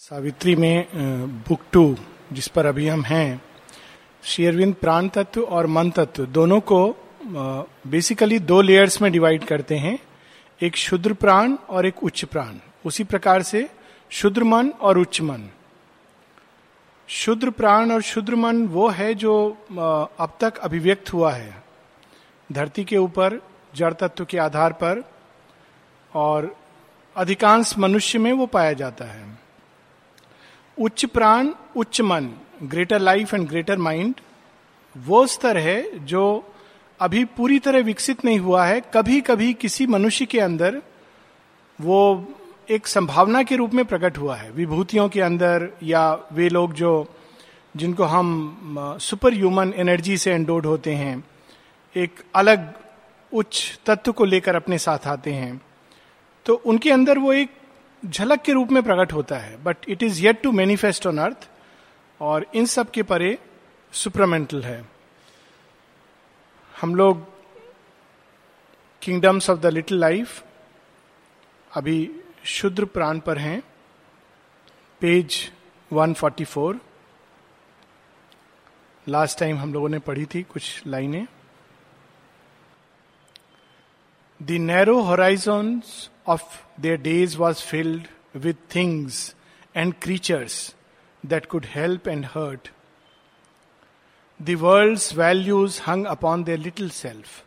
[0.00, 0.86] सावित्री में
[1.48, 1.96] book to,
[2.32, 3.42] जिस पर अभी हम हैं
[4.24, 6.78] शेरविंद प्राण तत्व और मन तत्व, दोनों को
[7.86, 9.98] बेसिकली दो लेयर्स में डिवाइड करते हैं,
[10.60, 13.68] एक शुद्र प्राण और एक उच्च प्राण। उसी प्रकार से
[14.10, 15.48] शुद्र मन और उच्च मन।
[17.08, 19.34] शुद्र प्राण और शुद्र मन वो है जो
[19.70, 21.62] अब तक अभिव्यक्त हुआ है।
[22.50, 23.40] धरती के ऊपर,
[23.74, 25.04] जड़ तत्व के आधार पर,
[26.12, 26.54] और
[27.16, 29.38] अधिकांश मनुष्य में वो पाया जाता है।
[30.80, 32.30] उच्च प्राण, उच्च मन
[32.62, 34.14] greater life and greater mind
[34.96, 36.22] वो स्तर है जो
[37.00, 40.80] अभी पूरी तरह विकसित नहीं हुआ है। कभी कभी किसी मनुष्य के अंदर
[41.80, 42.00] वो
[42.70, 46.02] एक संभावना के रूप में प्रकट हुआ है। विभूतियों के अंदर या
[46.32, 47.06] वे लोग जो,
[47.76, 51.24] जिनको हम सुपर ह्यूमन एनर्जी से एंडोड होते हैं,
[51.96, 52.72] एक अलग
[53.32, 55.60] उच्च तत्व को लेकर अपने साथ आते हैं।
[56.46, 57.50] तो उनके अंदर वो एक
[58.06, 61.48] झलक के रूप में प्रकट होता है but it is yet to manifest on earth
[62.20, 63.38] और इन सब के परे
[63.92, 64.84] सुपरमेंटल है।
[66.80, 67.24] हम लोग
[69.02, 70.44] kingdoms of the little life
[71.72, 72.10] अभी
[72.44, 73.62] शुद्र प्राण पर हैं।
[75.00, 75.52] पेज
[75.90, 76.78] 144
[79.08, 81.26] लास्ट टाइम हम लोगों ने पढ़ी थी कुछ लाइनें।
[84.42, 86.42] The narrow horizons of
[86.78, 89.34] their days was filled with things
[89.74, 90.74] and creatures
[91.24, 92.70] that could help and hurt.
[94.40, 97.44] The world's values hung upon their little self.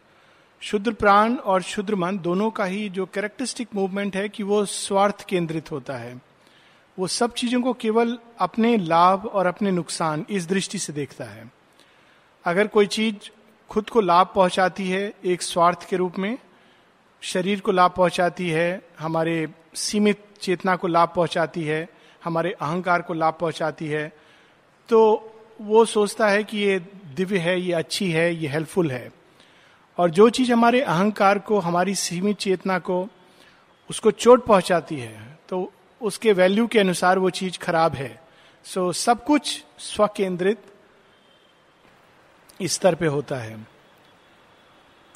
[0.61, 5.25] शुद्र प्राण और शुद्र मन दोनों का ही जो कैरेक्टरिस्टिक मूवमेंट है कि वो स्वार्थ
[5.29, 6.13] केंद्रित होता है
[6.97, 11.51] वो सब चीज़ों को केवल अपने लाभ और अपने नुकसान इस दृष्टि से देखता है
[12.45, 13.29] अगर कोई चीज़
[13.69, 16.37] खुद को लाभ पहुंचाती है एक स्वार्थ के रूप में
[17.23, 21.87] शरीर को लाभ पहुंचाती है हमारे सीमित चेतना को लाभ पहुंचाती है
[22.23, 24.11] हमारे अहंकार को लाभ पहुंचाती है
[24.89, 24.99] तो
[25.61, 26.79] वो सोचता है कि ये
[27.15, 29.11] दिव्य है ये अच्छी है ये हेल्पफुल है।
[29.97, 33.07] और जो चीज़ हमारे अहंकार को हमारी सीमित चेतना को
[33.89, 35.71] उसको चोट पहुंचाती है तो
[36.01, 38.21] उसके वैल्यू के अनुसार वो चीज़ खराब है।
[38.63, 40.59] सो so, सब कुछ स्वकेंद्रित
[42.63, 43.57] स्तर पे होता है।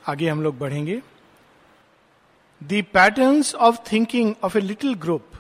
[0.08, 1.02] आगे हम लोग बढ़ेंगे।
[2.62, 5.36] The patterns of thinking of a little group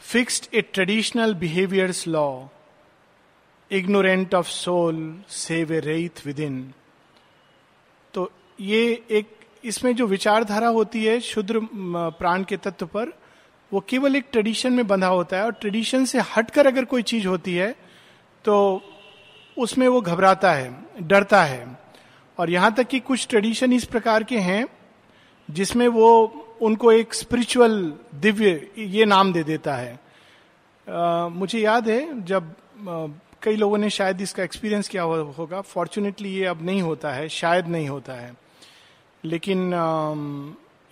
[0.00, 2.50] fixed a traditional behavior's law.
[3.70, 4.94] Ignorant of soul,
[5.28, 6.74] save a wraith within.
[8.14, 9.28] तो ये एक
[9.64, 11.60] इसमें जो विचारधारा होती है शुद्र
[12.18, 13.12] प्राण के तत्व पर
[13.72, 17.26] वो केवल एक ट्रेडिशन में बंधा होता है और ट्रेडिशन से हटकर अगर कोई चीज़
[17.26, 17.74] होती है
[18.44, 18.58] तो
[19.56, 21.66] उसमें वो घबराता है डरता है
[22.38, 24.64] और यहाँ तक कि कुछ ट्रेडिशन इस प्रकार के हैं
[25.52, 26.26] जिसमें वो
[26.62, 30.00] उनको एक स्पिरिचुअल दिव्य ये नाम दे देता है।
[30.88, 32.54] आ, मुझे याद है जब
[32.88, 33.06] आ,
[33.42, 37.28] कई लोगों ने शायद इसका एक्सपीरियंस किया हो, होगा। फॉर्चुनेटली ये अब नहीं होता है
[37.28, 38.34] शायद नहीं होता है।
[39.24, 40.14] लेकिन आ,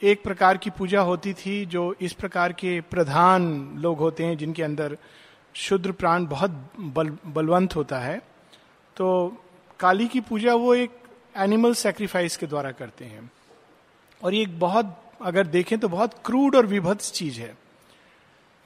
[0.03, 4.63] एक प्रकार की पूजा होती थी जो इस प्रकार के प्रधान लोग होते हैं जिनके
[4.63, 4.97] अंदर
[5.55, 6.51] शुद्र प्राण बहुत
[6.81, 8.19] बल, बलवंत होता है।
[8.97, 9.37] तो
[9.81, 10.91] काली की पूजा वो एक
[11.37, 13.31] एनिमल सेक्रीफाइस के द्वारा करते हैं।
[14.23, 17.55] और ये एक बहुत, अगर देखें तो बहुत क्रूड और विभत्स चीज़ है।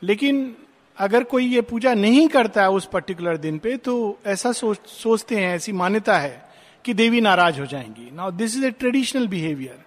[0.03, 0.57] लेकिन
[0.99, 5.37] अगर कोई ये पूजा नहीं करता है उस पर्टिकुलर दिन पे तो ऐसा सोच, सोचते
[5.37, 6.43] हैं, ऐसी मान्यता है
[6.85, 9.83] कि देवी नाराज़ हो जाएँगी। Now this is a traditional behaviour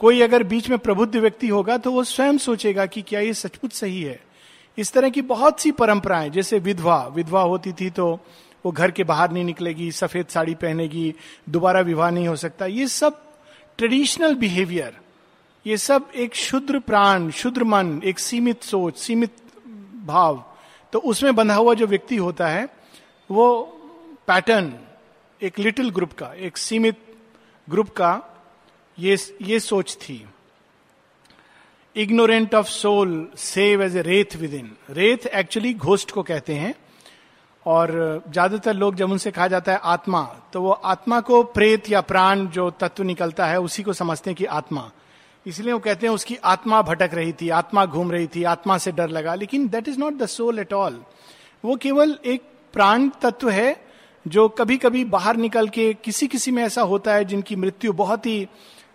[0.00, 3.72] कोई अगर बीच में प्रबुद्ध व्यक्ति होगा तो वो स्वयं सोचेगा कि क्या ये सचमुच
[3.72, 4.20] सही है।
[4.78, 8.18] इस तरह की बहुत सी परंपराएँ, जैसे विधवा विधवा होती थी तो
[8.64, 11.14] वो घर के बाहर नहीं निकलेगी, सफ़ेद साड़ी पहनेगी,
[11.48, 13.22] दोबारा विवाह नहीं हो सकता। ये सब
[13.78, 14.96] ट्रेडिशनल बिहेवियर,
[15.66, 19.36] ये सब एक शुद्र प्राण, शुद्र मन, एक सीमित सोच, सीमित
[20.06, 20.44] भाव
[20.92, 22.68] तो उसमें बंधा हुआ जो व्यक्ति होता है,
[23.30, 23.62] वो
[24.26, 24.72] पैटर्न
[25.40, 26.98] एक लिटिल ग्रुप का, एक सीमित
[27.68, 28.12] ग्रुप का
[28.98, 30.24] ये ये सोच थी।
[31.96, 36.74] Ignorant of soul save as a wraith within wraith actually ghost को कहते हैं।
[37.66, 40.22] और ज़्यादातर लोग जब उनसे कहा जाता है आत्मा
[40.52, 44.36] तो वो आत्मा को प्रेत या प्राण जो तत्व निकलता है, उसी को समझते हैं
[44.36, 44.90] कि आत्मा।
[45.46, 48.92] इसलिए वो कहते हैं उसकी आत्मा भटक रही थी, आत्मा घूम रही थी, आत्मा से
[48.92, 51.00] डर लगा। लेकिन that is not the soul at all
[51.64, 52.42] वो केवल एक
[52.74, 53.76] प्राण तत्व है,
[54.26, 58.26] जो कभी कभी बाहर निकल के किसी किसी में ऐसा होता है जिनकी मृत्यु बहुत
[58.26, 58.46] ही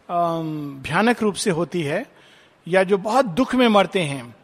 [0.10, 2.06] भयानक रूप से होती है,
[2.68, 4.36] या जो बहुत दुख में मरते हैं।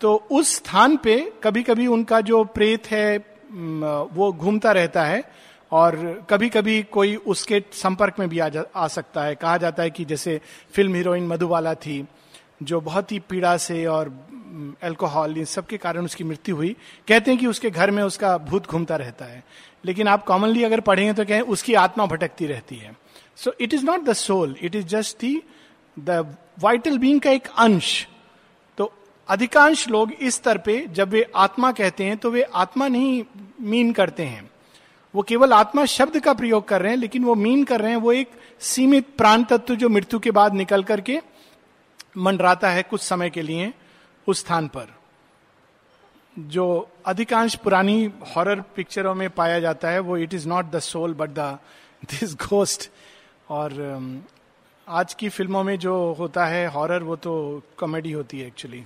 [0.00, 3.18] तो उस स्थान पे कभी कभी उनका जो प्रेत है
[3.54, 5.22] वो घूमता रहता है
[5.72, 5.96] और
[6.30, 9.90] कभी कभी कोई उसके संपर्क में भी आ, जा, आ सकता है। कहा जाता है
[9.90, 10.40] कि जैसे
[10.72, 12.04] फ़िल्म हीरोइन मधुबाला थी
[12.62, 14.08] जो बहुत ही पीड़ा से और
[14.82, 16.76] अल्कोहल इन सब के कारण उसकी मृत्यु हुई।
[17.08, 19.42] कहते हैं कि उसके घर में उसका भूत घूमता रहता है।
[19.84, 22.96] लेकिन आप कॉमनली अगर पढ़ेंगे तो कहें उसकी आत्मा भटकती रहती है।
[23.36, 25.42] So it is not the soul it is just the
[25.96, 28.06] the vital being का एक अंश।
[28.78, 28.92] तो
[29.28, 33.22] अधिकांश लोग इस स्तर पे जब वे आत्मा कहते हैं तो वे आत्मा नहीं
[33.64, 34.50] मीन करते हैं।
[35.14, 37.98] वो केवल आत्मा शब्द का प्रयोग कर रहे हैं लेकिन वो मीन कर रहे हैं
[37.98, 38.30] वो एक
[38.60, 41.20] सीमित प्राण तत्व जो मृत्यु के बाद निकल करके
[42.16, 43.72] मंडराता है कुछ समय के लिए
[44.26, 44.94] उस स्थान पर।
[46.36, 46.66] जो
[47.06, 48.04] अधिकांश पुरानी
[48.36, 51.58] हॉरर पिक्चरों में पाया जाता है वो it is not the soul but the
[52.04, 52.90] this ghost
[53.50, 54.32] और um,
[54.88, 58.84] आज की फ़िल्मों में जो होता है हॉरर वो तो कॉमेडी होती है actually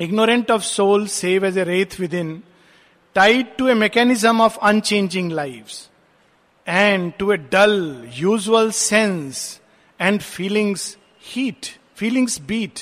[0.00, 2.42] ignorant of soul save as a wraith within
[3.14, 5.70] tied to a mechanism of unchanging life
[6.66, 9.60] and to a dull usual sense
[10.00, 11.66] and feelings heat
[11.96, 12.80] feelings beat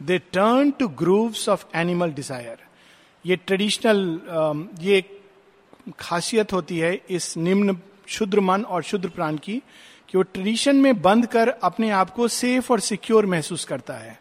[0.00, 2.58] they turn to grooves of animal desire
[3.24, 5.04] ये traditional um, ये
[5.98, 7.76] खासियत होती है इस निम्न
[8.08, 9.56] शुद्र मन और शुद्र प्राण की
[10.08, 14.18] कि वो ट्रेडिशन में बंद कर अपने आप को सेफ़ और सिक्योर महसूस करता है।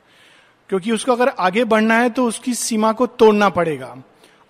[0.70, 3.96] क्योंकि उसको अगर आगे बढ़ना है तो उसकी सीमा को तोड़ना पड़ेगा।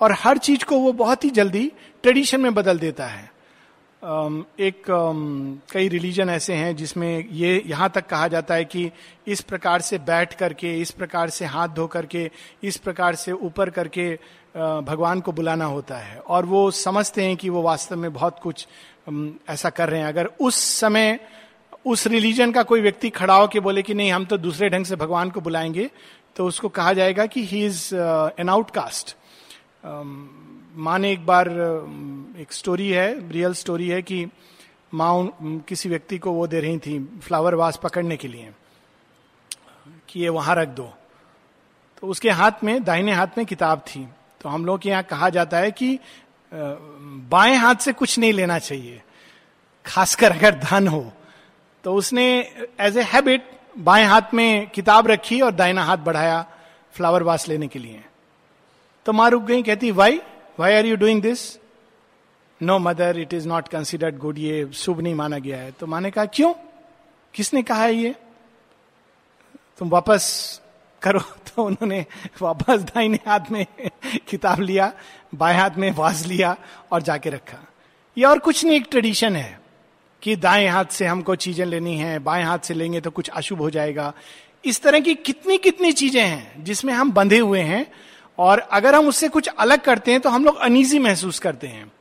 [0.01, 1.71] और हर चीज़ को वो बहुत ही जल्दी
[2.03, 3.31] ट्रेडिशन में बदल देता है।
[4.59, 4.83] एक
[5.71, 8.89] कई रिलीजन ऐसे हैं जिसमें ये यहाँ तक कहा जाता है कि
[9.27, 12.29] इस प्रकार से बैठ करके, इस प्रकार से हाथ धो करके,
[12.63, 14.11] इस प्रकार से ऊपर करके
[14.81, 18.67] भगवान को बुलाना होता है। और वो समझते हैं कि वो वास्तव में बहुत कुछ
[19.49, 21.19] ऐसा कर रहे हैं। अगर उस समय,
[21.85, 24.85] उस रिलीजन का कोई व्यक्ति खड़ा हो के बोले कि नहीं, हम तो दूसरे ढंग
[24.85, 25.89] से भगवान को बुलाएँगे
[26.35, 27.95] तो उसको कहा जाएगा कि ही इज़
[28.39, 29.15] एन आउटकास्ट
[29.83, 31.47] माँ ने एक बार
[32.39, 34.25] एक स्टोरी है रियल स्टोरी है कि
[34.93, 38.51] माँ किसी व्यक्ति को वो दे रही थी फ्लावर वास पकड़ने के लिए,
[40.09, 40.89] कि ये वहाँ रख दो।
[42.01, 44.07] तो उसके हाथ में, दाहिने हाथ में किताब थी।
[44.41, 45.99] तो हम लोग के यहाँ कहा जाता है कि
[46.51, 49.01] बाएँ हाथ से कुछ नहीं लेना चाहिए,
[49.85, 51.11] खासकर अगर धन हो।
[51.83, 52.27] तो उसने
[52.79, 56.45] एज ए हैबिट बाएँ हाथ में किताब रखी और दाहिना हाथ बढ़ाया
[56.93, 58.03] फ्लावर वास लेने के लिए।
[59.09, 60.19] तो माँ रुक गई कहती why
[60.59, 61.39] why are you doing this
[62.61, 65.71] no mother it is not considered good ये शुभ नहीं माना गया है.
[65.71, 66.53] तो माँ ने कहा, क्यों?
[67.33, 68.15] किसने कहा है ये?
[69.77, 70.61] तुम वापस
[71.01, 71.19] करो.
[71.47, 72.05] तो उन्होंने
[72.41, 73.65] वापस दाहिने हाथ में
[74.27, 74.93] किताब लिया,
[75.35, 76.55] बाएँ हाथ में वाज लिया
[76.91, 77.57] और जाके रखा।
[78.17, 79.59] ये और कुछ नहीं, एक ट्रेडिशन है
[80.21, 83.59] कि दाएँ हाथ से हमको चीज़ें लेनी है, बाएँ हाथ से लेंगे तो कुछ अशुभ
[83.59, 84.13] हो जाएगा।
[84.65, 87.85] इस तरह की कितनी कितनी चीज़ें हैं जिसमें हम बंधे हुए हैं
[88.39, 91.91] और अगर हम उससे कुछ अलग करते हैं तो हम लोग अनईजी महसूस करते हैं।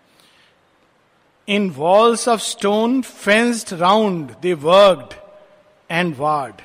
[1.49, 5.15] In walls of stone fenced round they worked
[5.91, 6.61] and ward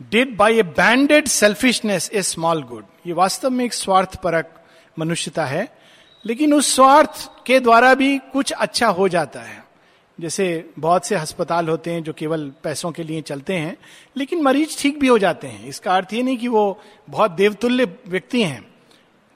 [0.00, 4.54] did by a banded selfishness a small good ये वास्तव में एक स्वार्थ परक
[4.98, 5.68] मनुष्यता है,
[6.24, 9.64] लेकिन उस स्वार्थ के द्वारा भी कुछ अच्छा हो जाता है।
[10.18, 13.76] जैसे बहुत से अस्पताल होते हैं जो केवल पैसों के लिए चलते हैं,
[14.16, 17.84] लेकिन मरीज़ ठीक भी हो जाते हैं। इसका अर्थ ये नहीं कि वो बहुत देवतुल्य
[18.08, 18.75] व्यक्ति हैं।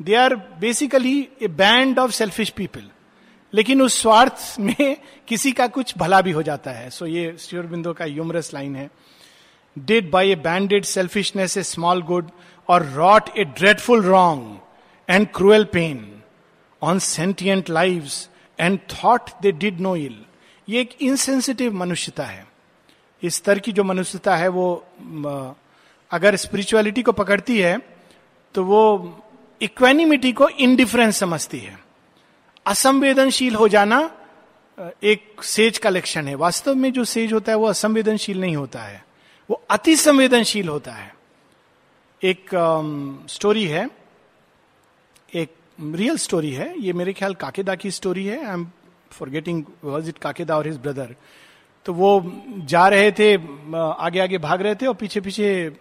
[0.00, 2.88] They are basically a band of selfish people
[3.52, 4.97] लेकिन उस स्वार्थ में
[5.29, 8.52] किसी का कुछ भला भी हो जाता है। सो so ये श्योर बिंदु का ह्यूमरस
[8.55, 8.88] लाइन है।
[9.76, 12.31] Did by a banded selfishness a small good
[12.69, 14.58] और wrought a dreadful wrong
[15.08, 16.23] and cruel pain
[16.82, 18.09] on sentient live
[18.59, 20.19] and thought they did no ill
[20.69, 22.47] ये एक इनसेंसिटिव मनुष्यता है।
[23.23, 24.66] इस स्तर की जो मनुष्यता है वो
[26.11, 27.78] अगर स्पिरिचुअलिटी को पकड़ती है
[28.54, 28.80] तो वो
[29.61, 31.79] इक्वेनिमिटी को इनडिफरेंस समझती है।
[32.67, 33.99] असंवेदनशील हो जाना
[35.02, 38.83] एक सेज का लक्षण है। वास्तव में जो सेज होता है वो असंवेदनशील नहीं होता
[38.83, 39.05] है।
[39.50, 41.14] वो अति संवेदनशील होता है।
[42.23, 42.50] एक
[43.29, 43.88] स्टोरी um, है।
[45.35, 48.67] एक रियल स्टोरी है। ये मेरे ख्याल काकेदा की स्टोरी है। I am
[49.11, 51.14] forgetting was it काकेदा और हिज ब्रदर
[51.87, 52.11] तो वो
[52.64, 53.35] जा रहे थे
[53.76, 55.73] आगे आगे भाग रहे थे और पीछे पीछे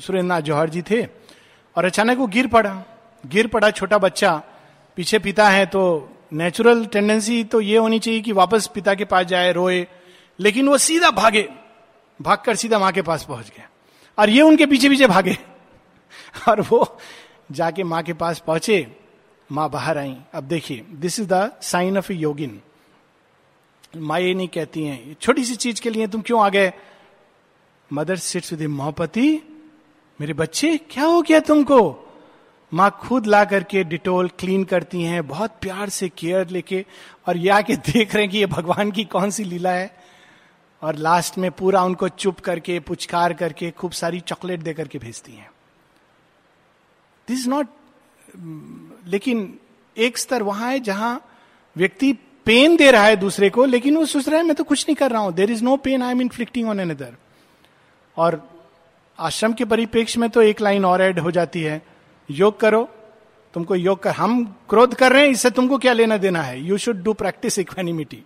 [0.00, 1.02] सुरेंद्र नाथ जौहर जी थे।
[1.76, 2.82] और अचानक वो गिर पड़ा।
[3.26, 4.42] गिर पड़ा छोटा बच्चा,
[4.96, 5.82] पीछे पिता है तो
[6.32, 9.86] नेचुरल टेंडेंसी तो ये होनी चाहिए कि वापस पिता के पास जाए, रोए,
[10.38, 11.48] लेकिन वो सीधा भागे,
[12.20, 13.64] भागकर सीधा माँ के पास पहुँच गए
[14.18, 15.36] और ये उनके पीछे पीछे भागे।
[16.48, 16.98] और वो
[17.52, 18.86] जाके माँ के पास पहुँचे,
[19.52, 22.60] माँ बाहर आई। अब देखिए this is the sign of a yogin
[23.96, 26.72] माँ ये नहीं कहती हैं छोटी सी चीज़ के लिए तुम क्यों आ गए?
[27.90, 29.30] मदर सिट्स विद मोहपति
[30.20, 32.04] मेरे बच्चे, क्या हो गया तुमको?
[32.72, 36.84] माँ खुद ला करके डिटोल क्लीन करती हैं, बहुत प्यार से, केयर लेके,
[37.28, 39.98] और ये आके देख रहे हैं कि ये भगवान की कौन सी लीला है।
[40.82, 45.32] और लास्ट में पूरा उनको चुप करके, पुचकार करके, खूब सारी चॉकलेट दे करके भेजती
[45.32, 45.50] हैं।
[47.28, 47.66] दिस नॉट
[49.06, 49.58] लेकिन
[49.96, 51.28] एक स्तर वहाँ है जहाँ
[51.76, 52.12] व्यक्ति
[52.46, 54.96] पेन दे रहा है दूसरे को, लेकिन वो सोच रहा है, मैं तो कुछ नहीं
[54.96, 57.16] कर रहा हूँ। There is no pain I am inflicting on another
[58.16, 58.50] और
[59.18, 61.82] आश्रम के परिप्रेक्ष्य में तो एक लाइन और ऐड हो जाती है।
[62.28, 62.88] योग करो,
[63.54, 66.60] तुमको योग कर, हम क्रोध कर रहे हैं, इससे तुमको क्या लेना देना है?
[66.60, 68.22] You should do practice equanimity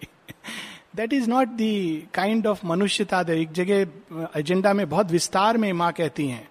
[0.96, 5.92] that is not the kind of मनुष्यता एक जगह एजेंडा में बहुत विस्तार में माँ
[5.92, 6.48] कहती हैं।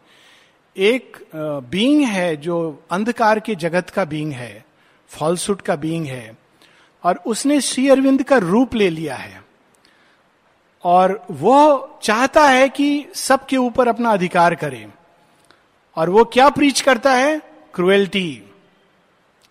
[0.75, 4.65] एक बीइंग है जो अंधकार के जगत का बीइंग है
[5.09, 6.37] फॉल्सुड का बीइंग है,
[7.03, 9.43] और उसने श्री अरविंद का रूप ले लिया है।
[10.83, 14.85] और वो चाहता है कि सबके ऊपर अपना अधिकार करे।
[15.95, 17.41] और वो क्या प्रीच करता है?
[17.73, 18.43] क्रुएल्टी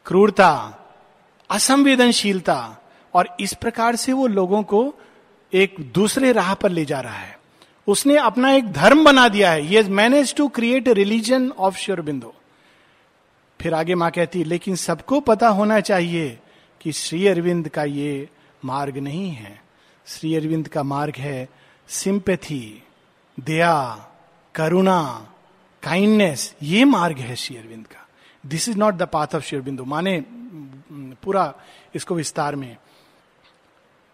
[0.06, 0.76] क्रूरता,
[1.50, 2.76] असंवेदनशीलता।
[3.14, 4.94] और इस प्रकार से वो लोगों को
[5.52, 7.38] एक दूसरे राह पर ले जा रहा है।
[7.86, 12.34] उसने अपना एक धर्म बना दिया है। ये manage to create religion of Sri Aurobindo
[13.60, 16.38] फिर आगे माँ कहती है, लेकिन सबको पता होना चाहिए
[16.80, 18.28] कि श्री अरविंद का ये
[18.64, 19.62] मार्ग नहीं है।
[20.06, 21.48] श्री अरविंद का मार्ग है
[21.88, 22.82] सिंपथी,
[23.40, 24.06] दया,
[24.54, 25.29] करुणा
[25.82, 28.06] काइंडनेस ये मार्ग है शेयरविंद का
[28.44, 30.22] this is not the path of Sri Aurobindo माने
[31.22, 31.52] पूरा
[31.94, 32.76] इसको विस्तार में।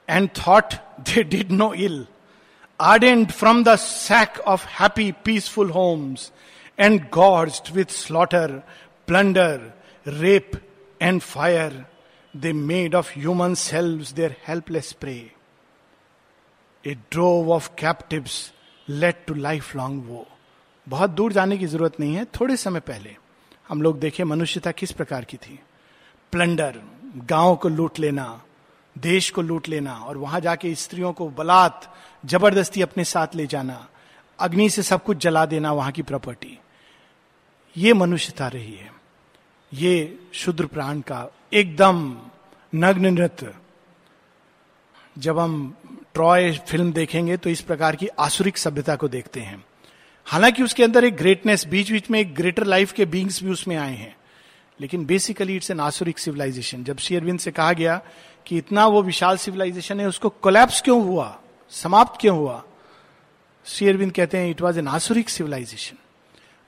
[0.09, 0.75] And thought
[1.09, 2.07] they did no ill
[2.81, 6.31] ardent from the sack of happy peaceful homes
[6.79, 8.53] and gorged with slaughter
[9.09, 9.73] plunder
[10.07, 10.51] rape
[11.01, 11.85] and fire
[12.35, 15.15] they made of human selves their helpless prey
[16.85, 18.27] a drove of captive
[18.89, 19.35] led to
[19.77, 20.27] lifelong woe
[20.87, 23.17] बहुत दूर जाने की ज़रूरत नहीं है, थोड़े समय पहले
[23.69, 25.59] हम लोग देखे मनुष्यता किस प्रकार की थी।
[26.33, 26.81] प्लंडर
[27.27, 28.43] गाँव को लूट लेना,
[28.97, 31.87] देश को लूट लेना और वहाँ जाके स्त्रियों को बलात्,
[32.25, 33.87] ज़बरदस्ती अपने साथ ले जाना,
[34.39, 36.59] अग्नि से सब कुछ जला देना वहाँ की प्रॉपर्टी।
[37.77, 38.91] ये मनुष्यता रही है।
[39.73, 42.17] ये शुद्र प्राण का एकदम
[42.73, 43.55] नग्न नृत्य।
[45.17, 45.75] जब हम
[46.15, 49.65] ट्रॉय फ़िल्म देखेंगे तो इस प्रकार की आसुरिक सभ्यता को देखते हैं।
[50.27, 53.77] हालाँकि उसके अंदर एक ग्रेटनेस बीच बीच में एक ग्रेटर लाइफ के बींग्स भी उसमें
[53.77, 54.17] आए हैं।
[54.81, 58.01] लेकिन basically it's an asuric civilization जब शेयरविंद से कहा गया
[58.47, 61.41] कि इतना वो विशाल सिविलाइजेशन है, उसको कोलैप्स क्यों हुआ?
[61.71, 62.65] समाप्त क्यों हुआ?
[63.67, 65.97] शेयरविंद कहते हैं it was an asuric civilization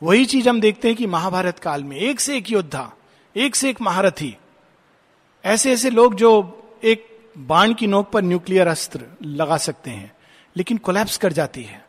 [0.02, 2.92] वही चीज़ हम देखते हैं कि महाभारत काल में एक से एक योद्धा,
[3.36, 4.36] एक से एक महारथी,
[5.44, 6.30] ऐसे ऐसे लोग जो
[6.84, 10.12] एक बाण की नोक पर न्यूक्लियर अस्त्र लगा सकते हैं,
[10.56, 11.87] लेकिन कोलैप्स कर जाती है।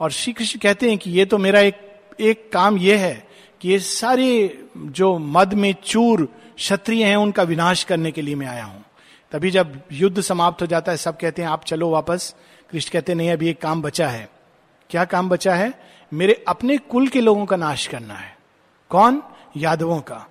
[0.00, 3.28] और श्री कृष्ण कहते हैं कि ये तो मेरा एक एक काम यह है
[3.60, 8.46] कि ये सारे जो मद में चूर क्षत्रिय हैं, उनका विनाश करने के लिए मैं
[8.46, 8.84] आया हूँ।
[9.32, 12.34] तभी जब युद्ध समाप्त हो जाता है, सब कहते हैं, आप चलो वापस।
[12.70, 14.30] कृष्ण कहते हैं, नहीं, अभी एक काम बचा है।
[14.90, 15.80] क्या काम बचा है?
[16.12, 18.38] मेरे अपने कुल के लोगों का नाश करना है।
[18.88, 19.22] कौन?
[19.56, 20.26] यादवों का।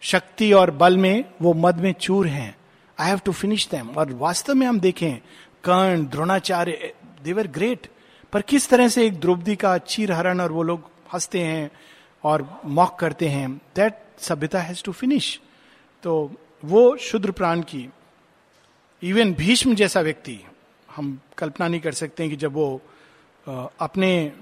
[0.00, 2.56] शक्ति और बल में वो मद में चूर हैं।
[2.98, 5.16] I have to finish them और वास्तव में हम देखें,
[5.64, 7.86] कर्ण, द्रोणाचार्य देवर ग्रेट
[8.32, 11.70] पर किस तरह से एक द्रौपदी का चीर हरण और वो लोग हँसते हैं
[12.24, 15.40] और मॉक करते हैं दैट सभ्यता हैज़ टू फिनिश
[16.02, 16.32] तो
[16.64, 17.88] वो शुद्र प्राण की
[19.02, 20.38] इवन भीष्म जैसा व्यक्ति,
[20.96, 22.80] हम कल्पना नहीं कर सकते कि जब वो
[23.80, 24.32] अपने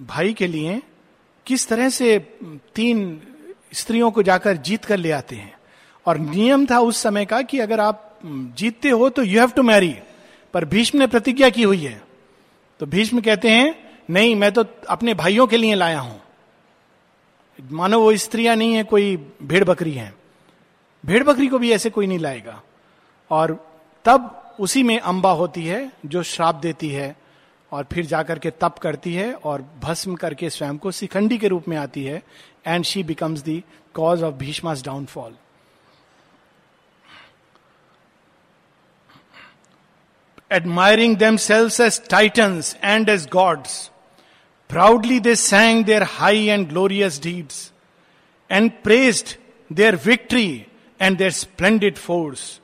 [0.00, 0.82] भाई के लिए
[1.46, 2.18] किस तरह से
[2.74, 3.20] तीन
[3.72, 5.54] स्त्रियों को जाकर जीत कर ले आते हैं।
[6.06, 9.62] और नियम था उस समय का कि अगर आप जीतते हो तो यू हैव टू
[9.62, 9.94] मैरी
[10.54, 12.05] पर भीष्म ने प्रतिज्ञा की हुई है।
[12.80, 16.20] तो भीष्म कहते हैं, नहीं, मैं तो अपने भाइयों के लिए लाया हूँ।
[17.70, 20.14] मानो वो स्त्रियाँ नहीं है, कोई भेड़ बकरी है।
[21.06, 22.62] भेड़ बकरी को भी ऐसे कोई नहीं लाएगा।
[23.30, 23.70] और
[24.04, 27.16] तब उसी में अंबा होती है, जो श्राप देती है,
[27.72, 31.68] और फिर जाकर के तप करती है, और भस्म करके स्वयं को शिखंडी के रूप
[31.68, 32.22] में आती है।
[32.66, 33.64] And she becomes the
[33.94, 35.34] cause of Bhishma's downfall
[40.50, 43.90] admiring themselves as titans and as gods.
[44.68, 47.72] Proudly they sang their high and glorious deeds
[48.50, 49.36] and praised
[49.70, 50.68] their victory
[51.00, 52.60] and their splendid force.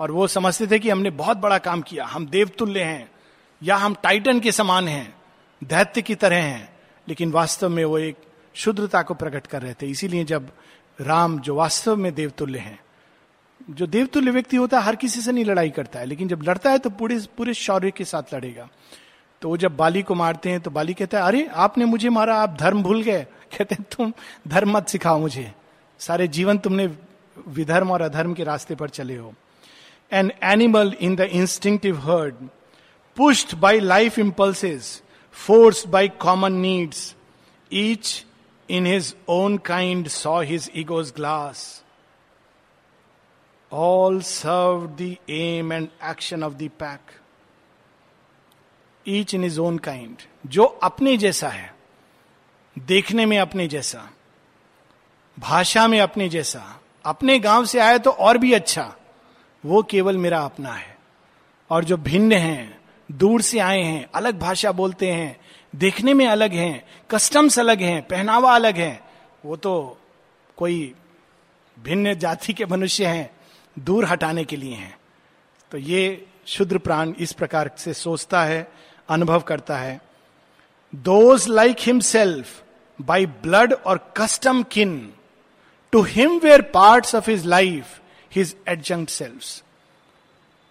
[0.00, 3.10] और वो समझते थे कि हमने बहुत बड़ा काम किया हम देवतुल्य हैं
[3.62, 5.14] या हम टाइटन के समान हैं
[5.62, 6.68] दैत्य की तरह हैं
[7.08, 8.16] लेकिन वास्तव में वो एक
[8.54, 10.50] शुद्धता को प्रकट कर रहे थे इसीलिए जब
[11.00, 12.78] राम जो वास्तव में देवतुल्य हैं
[13.70, 16.70] जो देवतुल्य व्यक्ति होता है हर किसी से नहीं लड़ाई करता है लेकिन जब लड़ता
[16.70, 18.68] है तो पूरे पूरे शौर्य के साथ लड़ेगा
[19.42, 22.36] तो वो जब बाली को मारते हैं तो बाली कहता है अरे आपने मुझे मारा
[22.42, 24.12] आप धर्म भूल गए कहते हैं तुम
[24.48, 25.50] धर्म मत सिखाओ मुझे
[26.00, 26.86] सारे जीवन तुमने
[27.36, 29.32] विधर्म और अधर्म के रास्ते पर चले हो
[30.12, 32.48] an animal in the instinctive herd
[33.16, 37.14] pushed by life impulses, forced by common needs.
[37.70, 38.24] Each
[38.68, 41.81] in his own kind saw his ego's glass.
[43.72, 47.00] All served the aim and action of the pack.
[49.06, 51.74] Each in his own kind जो अपने जैसा है,
[52.76, 54.10] देखने में अपने जैसा,
[55.38, 56.62] भाषा में अपने जैसा,
[57.04, 58.94] अपने गाँव से आए तो और भी अच्छा
[59.64, 60.96] वो केवल मेरा अपना है
[61.70, 62.80] और जो भिन्न हैं,
[63.12, 65.36] दूर से आए हैं, अलग भाषा बोलते हैं,
[65.76, 69.00] देखने में अलग हैं कस्टम्स अलग हैं, पहनावा अलग है,
[69.44, 69.98] वो तो
[70.56, 70.94] कोई
[71.76, 73.30] भिन्न जाति के मनुष्य हैं
[73.78, 74.96] दूर हटाने के लिए हैं।
[75.70, 78.72] तो ये शुद्र प्राण इस प्रकार से सोचता है,
[79.08, 80.00] अनुभव करता है।
[80.94, 82.62] Those like himself
[83.00, 85.12] by blood or custom kin
[85.92, 88.00] to him were part of his life
[88.34, 89.62] his adjunct self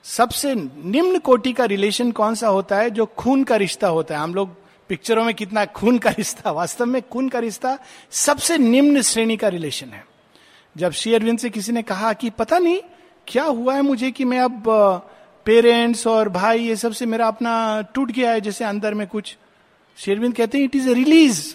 [0.03, 4.21] सबसे निम्न कोटि का रिलेशन कौन सा होता है जो खून का रिश्ता होता है?
[4.21, 4.55] हम लोग
[4.89, 7.77] पिक्चरों में कितना खून का रिश्ता, वास्तव में खून का रिश्ता
[8.11, 10.05] सबसे निम्न श्रेणी का रिलेशन है।
[10.75, 12.79] जब श्री अरविंद से किसी ने कहा कि पता नहीं,
[13.27, 14.63] क्या हुआ है मुझे कि मैं अब
[15.45, 19.35] पेरेंट्स और भाई ये सबसे मेरा अपना टूट गया है जैसे अंदर में कुछ।
[19.97, 21.53] शेरविंद कहते हैं इट इज़ ए रिलीज़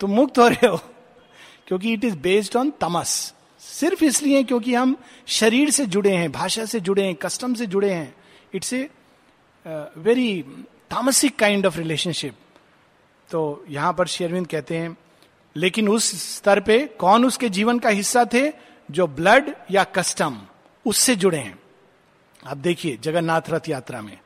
[0.00, 0.76] तुम मुक्त हो रहे हो।
[1.66, 4.96] क्योंकि इट इज़ बेस्ड ऑन तमस सिर्फ़ इसलिए क्योंकि हम
[5.26, 8.14] शरीर से जुड़े हैं, भाषा से जुड़े हैं कस्टम से जुड़े हैं।
[8.54, 8.88] इट्स ए
[9.66, 10.42] वेरी
[10.90, 12.34] तामसिक काइंड ऑफ़ रिलेशनशिप
[13.30, 14.96] तो यहाँ पर शेरविंद कहते हैं
[15.58, 18.52] लेकिन उस स्तर पे कौन उसके जीवन का हिस्सा थे
[18.90, 20.40] जो ब्लड या कस्टम
[20.86, 21.58] उससे जुड़े हैं?
[22.46, 24.18] आप देखिए, जगन्नाथ रथ यात्रा में।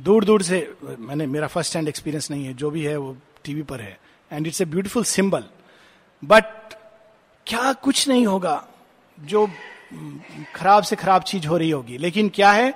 [0.00, 3.62] दूर दूर से, मैंने, मेरा फ़र्स्ट हैंड एक्सपीरियंस नहीं है, जो भी है वो टीवी
[3.62, 3.98] पर है।
[4.32, 5.44] And it's a beautiful symbol
[6.24, 6.44] but
[7.46, 8.66] क्या कुछ नहीं होगा
[9.20, 9.46] जो
[10.54, 11.98] खराब से खराब चीज़ हो रही होगी?
[11.98, 12.74] लेकिन क्या है,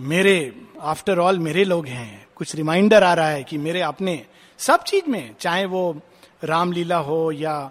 [0.00, 4.26] मेरे आफ्टर ऑल मेरे लोग हैं। कुछ रिमाइंडर आ रहा है कि मेरे अपने
[4.58, 6.00] सब चीज़ में, चाहे वो
[6.44, 7.70] रामलीला हो या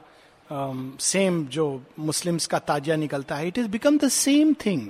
[0.49, 4.87] सेम um, जो मुस्लिम्स का ताजिया निकलता है it is become the same thing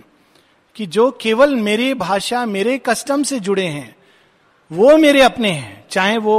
[0.76, 3.96] कि जो केवल मेरे भाषा मेरे कस्टम से जुड़े हैं
[4.72, 6.38] वो मेरे अपने हैं चाहे वो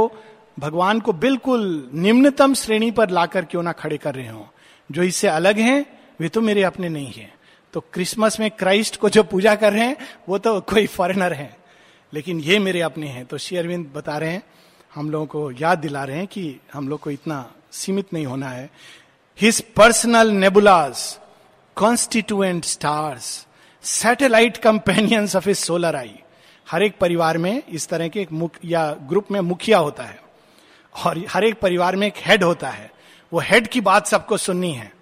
[0.59, 4.47] भगवान को बिल्कुल निम्नतम श्रेणी पर लाकर क्यों ना खड़े कर रहे हो
[4.89, 5.85] जो इससे अलग हैं
[6.19, 7.33] वे तो मेरे अपने नहीं हैं।
[7.73, 9.97] तो क्रिसमस में क्राइस्ट को जो पूजा कर रहे हैं
[10.29, 11.57] वो तो कोई फॉरेनर है
[12.13, 14.43] लेकिन ये मेरे अपने हैं। तो श्री अरविंद बता रहे हैं
[14.95, 18.49] हम लोगों को याद दिला रहे हैं कि हम लोग को इतना सीमित नहीं होना
[18.49, 18.69] है।
[19.41, 21.19] His personal nebulas
[21.75, 23.47] constituent stars
[23.83, 26.19] satellite companions of a solar I
[26.71, 30.21] हर एक परिवार में इस तरह के एक मुख या ग्रुप में मुखिया होता है।
[31.05, 32.91] और हर एक परिवार में एक हेड होता है।
[33.33, 34.93] वो हेड की बात सबको सुननी है।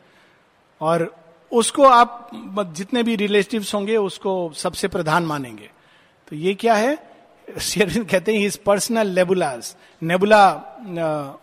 [0.81, 1.15] और
[1.51, 2.29] उसको आप
[2.75, 5.71] जितने भी रिलेटिव्स होंगे, उसको सबसे प्रधान मानेंगे।
[6.27, 7.10] तो ये क्या है?
[7.59, 10.43] शेरविंद कहते हैं इस पर्सनल नेबुलास नेबुला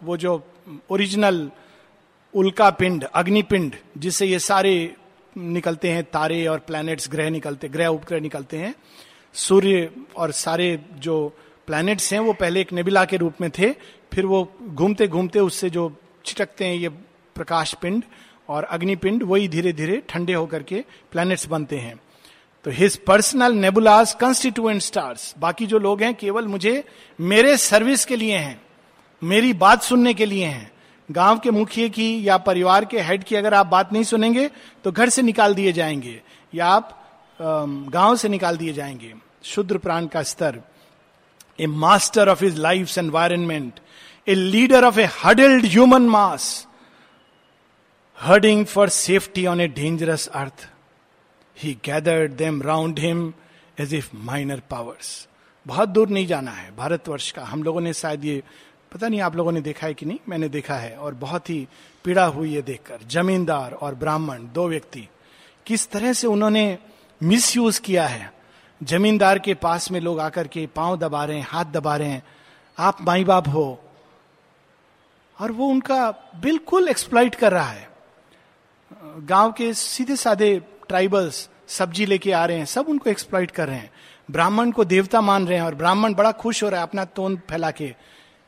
[0.03, 0.43] वो जो
[0.91, 1.51] ओरिजिनल
[2.35, 4.95] उल्का पिंड अग्निपिंड जिससे ये सारे
[5.37, 8.75] निकलते हैं, तारे और प्लैनेट्स ग्रह निकलते, ग्रह उपग्रह निकलते हैं,
[9.35, 11.17] सूर्य और सारे जो
[11.67, 13.71] प्लैनेट्स हैं, वो पहले एक नेबिला के रूप में थे,
[14.13, 15.93] फिर वो घूमते घूमते उससे जो
[16.25, 16.89] छिटकते हैं, ये
[17.37, 18.03] प्रकाश पिंड
[18.49, 21.95] और अग्निपिंड वही धीरे धीरे ठंडे होकर के प्लैनेट्स बनते हैं।
[22.69, 26.85] तो his personal nebulas constituent stars बाकी जो लोग हैं, केवल मुझे
[27.19, 28.61] मेरे सर्विस के लिए हैं,
[29.23, 30.71] मेरी बात सुनने के लिए हैं।
[31.09, 34.49] गाँव के मुखिया की या परिवार के हेड की अगर आप बात नहीं सुनेंगे
[34.85, 36.21] तो घर से निकाल दिए जाएँगे,
[36.53, 36.95] या आप
[37.41, 40.63] गाँव से निकाल दिए जाएँगे। शुद्र प्राण का स्तर
[41.61, 43.81] a master of his life environment
[44.27, 46.67] a leader of a huddled human mass
[48.19, 50.69] herding for safety on a dangerous earth
[51.63, 53.35] he gathered them round him
[53.81, 55.29] as if minor powers
[55.67, 58.43] बहुत दूर नहीं जाना है भारतवर्ष का। हम लोगों ने शायद ये
[58.93, 60.19] पता नहीं आप लोगों ने देखा है कि नहीं?
[60.29, 61.69] मैंने देखा है और बहुत ही
[62.05, 65.09] पीड़ा हुई है देखकर। जमींदार और ब्राह्मण, दो व्यक्ति।
[65.67, 66.79] किस तरह से उन्होंने
[67.23, 68.33] मिस किया है?
[68.83, 72.23] जमींदार के पास में लोग आकर के पाँव दबा रहे हैं, हाथ दबा रहे हैं।
[72.79, 73.85] आप माई बाप हो।
[75.41, 77.89] और वो उनका बिल्कुल एक्सप्लाइट कर रहा है।
[79.19, 83.77] गाँव के सीधे साधे ट्राइबल्स सब्ज़ी लेके आ रहे हैं, सब उनको एक्सप्लाइट कर रहे
[83.77, 83.91] हैं।
[84.29, 87.37] ब्राह्मण को देवता मान रहे हैं और ब्राह्मण बड़ा खुश हो रहा है अपना तोन
[87.51, 87.95] फैला के।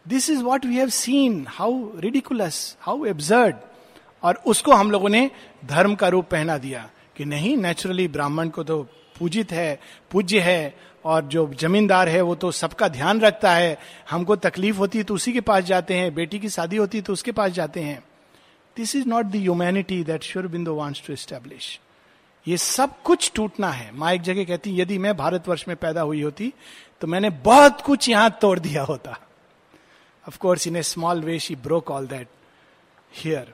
[0.06, 3.56] This is what we have seen how ridiculous how absurd
[4.22, 5.30] और उसको हम लोगों ने
[5.66, 8.82] धर्म का रूप पहना दिया कि नहीं नेचुरली ब्राह्मण को तो
[9.18, 9.78] पूजित है,
[10.10, 10.74] पूज्य है
[11.04, 13.76] और जो जमींदार है वो तो सबका ध्यान रखता है।
[14.10, 17.04] हमको तकलीफ़ होती है तो उसी के पास जाते हैं, बेटी की शादी होती है
[17.04, 18.02] तो उसके पास जाते हैं।
[18.76, 21.78] This is not the humanity that Sri Aurobindo wants to establish
[22.46, 26.22] ये सब कुछ टूटना है। माँ एक जगह कहती, यदि मैं भारतवर्ष में पैदा हुई
[26.22, 26.52] होती
[27.02, 29.16] तो मैंने बहुत कुछ यहाँ तोड़ दिया होता।
[30.24, 32.28] Of course in a small way she broke all that
[33.14, 33.52] here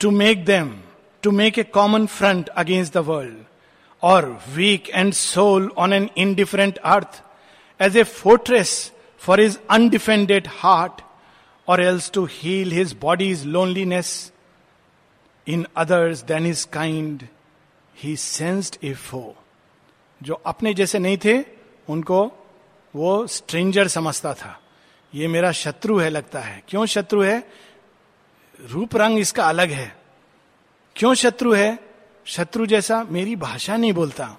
[0.00, 0.74] to make them
[1.22, 3.44] to make a common front against the world
[4.02, 7.22] और weak and sole on an indifferent earth
[7.80, 11.02] as a fortress for his undefended heart
[11.68, 14.10] or else to heal his body's loneliness
[15.46, 17.28] in others than his kind
[17.96, 19.36] he sensed a foe
[20.22, 21.44] जो अपने जैसे नहीं थे,
[21.88, 22.32] उनको
[22.96, 24.60] वो stranger समझता था।
[25.14, 27.50] ये मेरा शत्रु है लगता है। क्यों शत्रु है?
[28.60, 29.96] रूप रंग इसका अलग है।
[30.96, 31.78] क्यों शत्रु है?
[32.24, 34.36] शत्रु जैसा मेरी भाषा नहीं बोलता।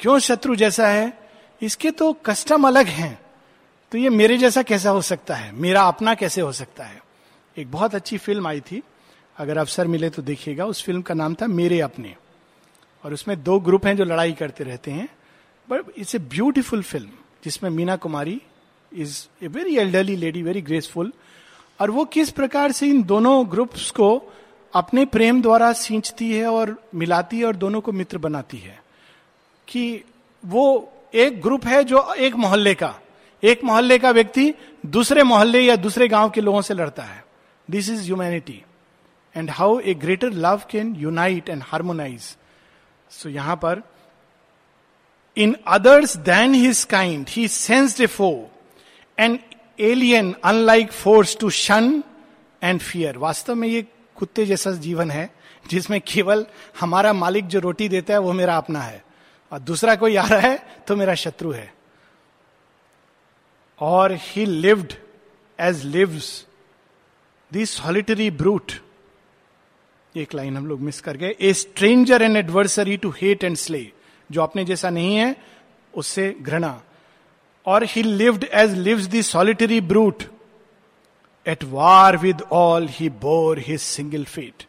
[0.00, 1.30] क्यों शत्रु जैसा है?
[1.62, 3.22] इसके तो कस्टम अलग हैं।
[3.92, 5.52] तो ये मेरे जैसा कैसा हो सकता है?
[5.52, 7.02] मेरा अपना कैसे हो सकता है?
[7.58, 8.82] एक बहुत अच्छी फ़िल्म आई थी।
[9.38, 12.14] अगर अवसर मिले तो देखिएगा, उस फ़िल्म का नाम था मेरे अपने।
[13.04, 15.08] और उसमें दो ग्रुप हैं जो लड़ाई करते रहते हैं।
[15.70, 17.08] But it's a beautiful film,
[17.44, 18.42] जिसमें Meena Kumari
[18.96, 21.12] is a very elderly lady, very graceful.
[21.80, 24.34] और वो किस प्रकार से इन दोनों ग्रुप्स को
[24.72, 28.82] अपने प्रेम द्वारा सींचती है और मिलाती है और दोनों को मित्र बनाती है?
[29.68, 30.04] कि
[30.44, 33.00] वो एक ग्रुप है जो एक मोहल्ले का।
[33.42, 34.54] एक मोहल्ले का व्यक्ति
[34.86, 37.24] दूसरे मोहल्ले या दूसरे गाँव के लोगों से लड़ता है।
[37.70, 38.62] This is humanity
[39.38, 42.36] and how a greater love can unite and harmonise
[43.10, 43.82] so यहाँ पर
[45.36, 48.30] in others than his kind he sensed a foe
[49.18, 49.38] and
[49.80, 52.02] alien unlike force to shun
[52.62, 55.30] and fear वास्तव में ये कुत्ते जैसा जीवन है,
[55.70, 56.44] जिसमें केवल
[56.80, 59.02] हमारा मालिक जो रोटी देता है, वो मेरा अपना है,
[59.52, 61.72] और दूसरा कोई आ रहा है तो मेरा शत्रु है।
[63.80, 64.92] और he lived
[65.58, 66.30] as lives
[67.52, 68.72] the solitary brute
[70.16, 73.92] एक लाइन हम लोग मिस कर गए। A stranger and adversary to hate and slay
[74.30, 75.36] जो अपने जैसा नहीं है,
[75.94, 76.82] उससे घृणा।
[77.66, 80.22] और he lived as lives the solitary brute
[81.46, 84.64] at war with all he bore his single fate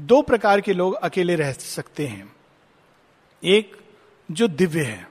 [0.00, 2.32] दो प्रकार के लोग अकेले रह सकते हैं।
[3.44, 3.76] एक,
[4.30, 5.10] जो दिव्य है।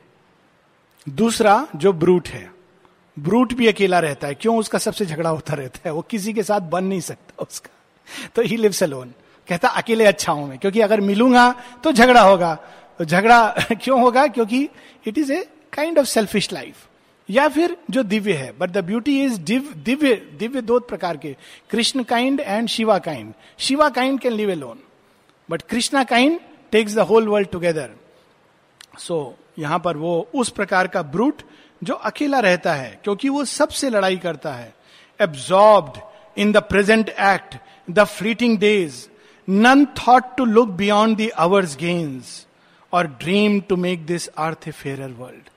[1.10, 2.52] दूसरा, जो ब्रूट है।
[3.20, 4.58] ब्रूट भी अकेला रहता है। क्यों?
[4.58, 7.78] उसका सबसे झगड़ा होता रहता है। वो किसी के साथ बन नहीं सकता उसका।
[8.36, 9.14] तो ही लिव्स अलोन
[9.52, 11.52] कहता, अकेले अच्छा हूँ मैं। क्योंकि अगर मिलूँगा
[11.84, 12.54] तो झगड़ा होगा।
[13.00, 14.26] तो झगड़ा क्यों होगा?
[14.28, 14.68] क्योंकि
[15.08, 16.88] it is a kind of selfish life
[17.30, 21.36] या फिर जो दिव्य है but the beauty is Divya Divya दो प्रकार के।
[21.70, 24.80] Krishna kind and Shiva kind Shiva kind can live alone
[25.50, 26.40] but Krishna kind
[26.72, 27.90] takes the whole world together
[29.00, 29.18] so
[29.60, 31.42] यहाँ पर वो उस प्रकार का ब्रूट
[31.84, 34.74] जो अकेला रहता है, क्योंकि वो सबसे लड़ाई करता है।
[35.20, 35.94] Absorb
[36.38, 37.56] in the present act
[37.90, 39.08] the fleeting days
[39.52, 42.48] none thought to look beyond the hour's gains
[42.94, 45.50] or dream to make this earth a fair world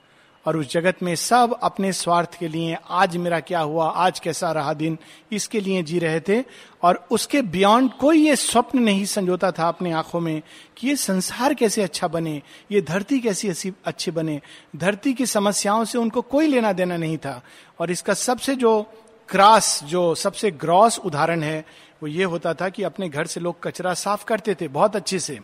[0.47, 4.51] और उस जगत में सब अपने स्वार्थ के लिए, आज मेरा क्या हुआ, आज कैसा
[4.53, 4.99] रहा दिन,
[5.33, 6.43] इसके लिए जी रहे थे।
[6.83, 10.43] और उसके बियॉन्ड कोई ये स्वप्न नहीं संजोता था अपने आँखों में
[10.77, 14.41] कि ये संसार कैसे अच्छा बने, ये धरती कैसी अच्छी बने।
[14.77, 17.43] धरती की समस्याओं से उनको कोई लेना देना नहीं था।
[17.81, 18.81] और इसका सबसे जो
[19.29, 21.65] क्रास, जो सबसे ग्रॉस उदाहरण है
[22.05, 25.19] वो ये होता था कि अपने घर से लोग कचरा साफ़ करते थे, बहुत अच्छे
[25.19, 25.35] से।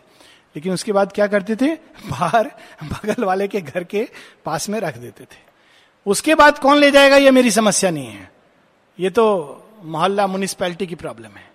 [0.55, 1.75] लेकिन उसके बाद क्या करते थे?
[2.09, 2.51] बाहर,
[2.83, 4.09] बगल वाले के घर के
[4.45, 5.39] पास में रख देते थे।
[6.05, 7.17] उसके बाद कौन ले जाएगा?
[7.17, 8.31] ये मेरी समस्या नहीं है।
[8.99, 9.25] ये तो
[9.83, 11.51] मोहल्ला म्यूनिसपैलिटी की प्रॉब्लम है।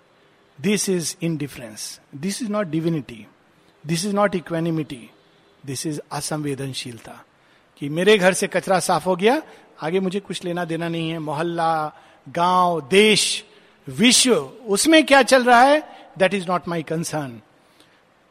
[0.61, 3.27] This is indifference this is not divinity
[3.85, 5.09] this is not equanimity
[5.65, 7.23] this is असंवेदनशीलता
[7.77, 9.41] कि मेरे घर से कचरा साफ़ हो गया,
[9.81, 11.93] आगे मुझे कुछ लेना देना नहीं है। मोहल्ला,
[12.29, 13.45] गाँव, देश
[13.89, 14.35] विश्व,
[14.67, 15.81] उसमें क्या चल रहा है?
[16.17, 17.41] That is not my concern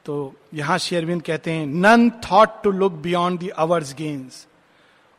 [0.05, 4.47] तो यहाँ शेयरविंद कहते हैं none thought to look beyond the hour's gains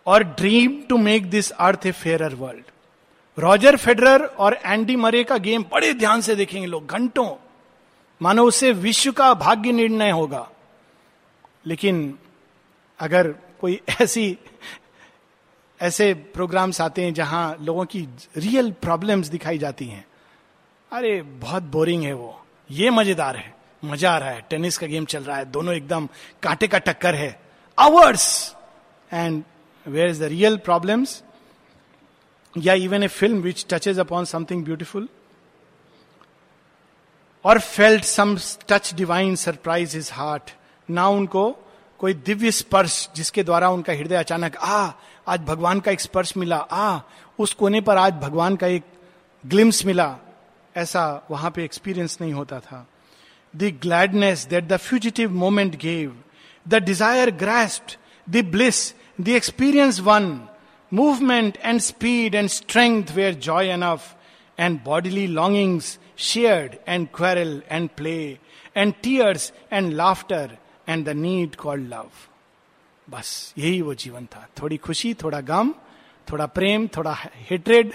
[0.06, 2.63] और dream to make this earth a fair world
[3.39, 7.36] Roger Federer और एंडी मरे का गेम बड़े ध्यान से देखेंगे लोग, घंटों।
[8.21, 10.50] मानो उससे विश्व का भाग्य निर्णय होगा।
[11.65, 12.17] लेकिन
[13.00, 13.28] अगर
[13.62, 14.38] कोई ऐसी,
[15.82, 20.06] ऐसे प्रोग्राम्स आते हैं जहाँ लोगों की रियल प्रॉब्लम्स दिखाई जाती हैं
[20.91, 25.06] अरे, बहुत बोरिंग है वो। ये मज़ेदार है। मज़ा आ रहा है। टेनिस का गेम
[25.06, 26.08] चल रहा है। दोनों एकदम
[26.43, 27.39] कांटे का टक्कर है।
[27.80, 28.56] Hours
[29.13, 29.43] and
[29.88, 31.23] where is the real problems
[32.58, 35.10] या even a film which touches upon something beautiful
[37.45, 38.38] और felt some
[38.69, 40.52] touch divine surprise his heart
[40.89, 41.58] ना उनको
[42.00, 44.91] कोई दिव्य स्पर्श जिसके द्वारा उनका हृदय अचानक, आ,
[45.28, 47.00] आज भगवान का एक स्पर्श मिला। आ,
[47.39, 48.84] उस कोने पर आज भगवान का एक
[49.45, 50.17] ग्लिम्स मिला।
[50.78, 52.86] ऐसा वहाँ पे एक्सपीरियंस नहीं होता था।
[53.56, 56.16] The gladness that the fugitive moment gave
[56.68, 60.48] the desire graced the bliss the experience one
[60.92, 64.16] movement and speed and strength were joy enough
[64.60, 68.18] and bodily longings shared and quarrel and play
[68.78, 70.58] and tears and laughter
[70.90, 72.10] and the need called love
[73.10, 75.74] बस, यही वो जीवन था। थोड़ी खुशी, थोड़ा गम,
[76.32, 77.16] थोड़ा प्रेम, थोड़ा
[77.50, 77.94] हेट्रेड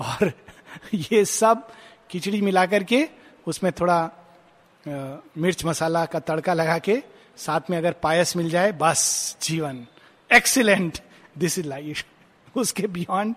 [0.00, 0.32] और
[0.94, 1.68] ये सब
[2.10, 3.08] खिचड़ी मिलाकर के
[3.46, 7.02] उसमें थोड़ा आ, मिर्च मसाला का तड़का लगा के
[7.36, 9.86] साथ में अगर पायस मिल जाए बस जीवन।
[10.30, 10.98] एक्सीलेंट
[11.38, 13.36] दिस इज़ लाइफ उसके बियॉन्ड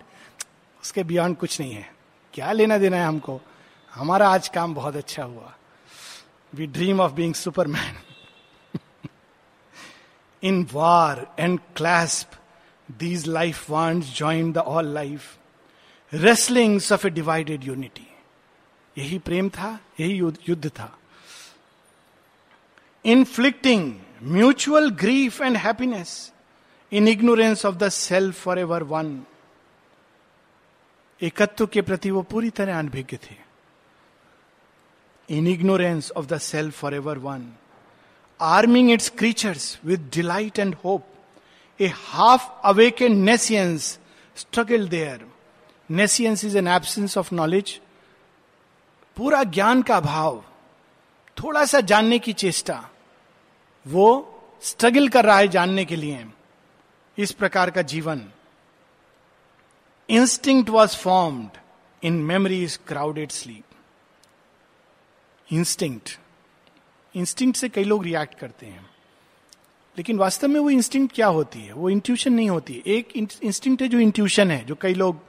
[0.83, 1.89] उसके बियॉन्ड कुछ नहीं है।
[2.33, 3.39] क्या लेना देना है हमको?
[3.93, 5.53] हमारा आज काम बहुत अच्छा हुआ।
[6.53, 7.97] We dream of being superman
[10.43, 12.37] in war and clasp
[12.99, 15.37] these life wants join the all life
[16.13, 18.07] wrestlings of a divided unity
[18.99, 20.17] यही प्रेम था, यही
[20.49, 20.95] युद्ध था।
[23.05, 23.93] Inflicting
[24.31, 26.31] mutual grief and happiness
[26.91, 29.21] in ignorance of the self for ever one
[31.21, 33.35] एकत्व के प्रति वो पूरी तरह अनभिज्ञ थे।
[35.29, 37.51] In ignorance of the self for ever one
[38.39, 41.07] arming its creatures with delight and hope
[41.79, 43.97] a half awakened nescience
[44.37, 45.25] struggle there
[45.89, 47.79] nescience is an absence of knowledge
[49.19, 50.43] पूरा ज्ञान का भाव
[51.43, 52.89] थोड़ा सा जानने की चेष्टा,
[53.87, 56.25] वो स्ट्रगल कर रहा है जानने के लिए।
[57.17, 58.21] इस प्रकार का जीवन।
[60.09, 61.49] Instinct was formed
[62.03, 63.63] in memories crowded sleep
[65.51, 66.19] instinct
[67.15, 68.89] instinct से कई लोग रिएक्ट करते हैं।
[69.97, 71.73] लेकिन वास्तव में वो इंस्टिंक्ट क्या होती है?
[71.73, 73.09] वो इंट्यूशन नहीं होती। है एक
[73.43, 75.28] इंस्टिंक्ट है जो इंट्यूशन है, जो कई लोग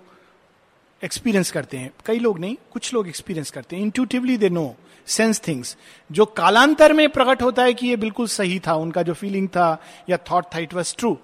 [1.02, 4.74] एक्सपीरियंस करते हैं। कई लोग नहीं, कुछ लोग एक्सपीरियंस करते हैं। Intuitively they know
[5.06, 5.76] sense things
[6.10, 9.82] जो कालांतर में प्रकट होता है कि ये बिल्कुल सही था, उनका जो फीलिंग था
[10.10, 11.16] या थॉट था इट वॉज़ ट्रू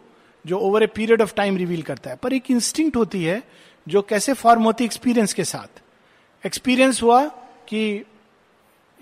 [0.44, 3.42] जो over a period of time reveal करता है। पर एक इंस्टिंक्ट होती है
[3.86, 5.82] जो कैसे फॉर्म होती एक्सपीरियंस के साथ।
[6.44, 7.24] एक्सपीरियंस हुआ
[7.68, 8.04] कि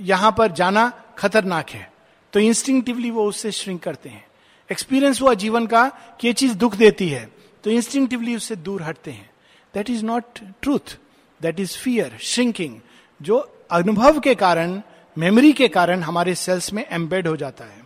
[0.00, 1.92] यहाँ पर जाना खतरनाक है
[2.32, 4.24] तो इंस्टिंक्टिवली वो उससे श्रिंक करते हैं।
[4.70, 5.88] एक्सपीरियंस हुआ जीवन का
[6.20, 7.28] कि ये चीज़ दुख देती है
[7.64, 9.30] तो इंस्टिंक्टिवली उससे दूर हटते हैं।
[9.74, 10.98] That is not truth
[11.40, 12.80] that is fear shrinking
[13.20, 13.38] जो
[13.70, 14.80] अनुभव के कारण
[15.16, 17.82] मेमोरी के कारण हमारे सेल्स में एम्बेड हो जाता है।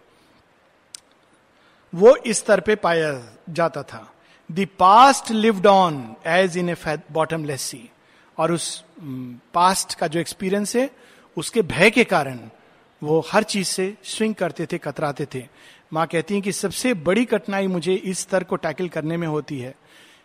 [1.92, 3.10] वो इस स्तर पे पाया
[3.50, 4.14] जाता था।
[4.50, 6.76] The past lived on as in a
[7.12, 7.90] bottomless sea
[8.38, 8.84] और उस
[9.54, 10.90] पास्ट का जो एक्सपीरियंस है,
[11.36, 12.40] उसके भय के कारण
[13.02, 15.46] वो हर चीज़ से स्विंग करते थे, कतराते थे।
[15.92, 19.58] माँ कहती है कि सबसे बड़ी कठिनाई मुझे इस स्तर को टैकल करने में होती
[19.58, 19.74] है।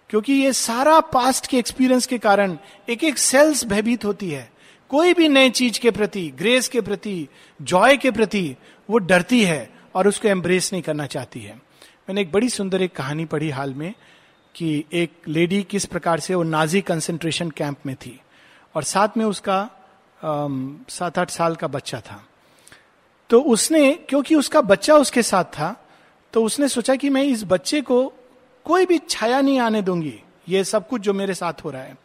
[0.10, 2.58] क्योंकि ये सारा पास्ट के एक्सपीरियंस के कारण
[2.90, 4.52] एक एक सेल्स भयभीत होती है।
[4.92, 7.28] कोई भी नई चीज़ के प्रति ग्रेस के प्रति
[7.62, 8.56] जॉय के प्रति,
[8.90, 11.56] वो डरती है और उसको एम्ब्रेस नहीं करना चाहती है।
[12.10, 13.94] मैंने एक बड़ी सुंदर एक कहानी पढ़ी हाल में
[14.56, 18.20] कि एक लेडी किस प्रकार से वो नाजी कंसेंट्रेशन कैंप में थी
[18.76, 19.70] और साथ में उसका
[20.22, 22.24] सात आठ साल का बच्चा था।
[23.30, 25.76] तो उसने, क्योंकि उसका बच्चा उसके साथ था
[26.34, 28.14] तो उसने सोचा कि मैं इस बच्चे को
[28.66, 31.98] कोई भी छाया नहीं आने दूँगी। ये सब कुछ जो मेरे साथ हो रहा है,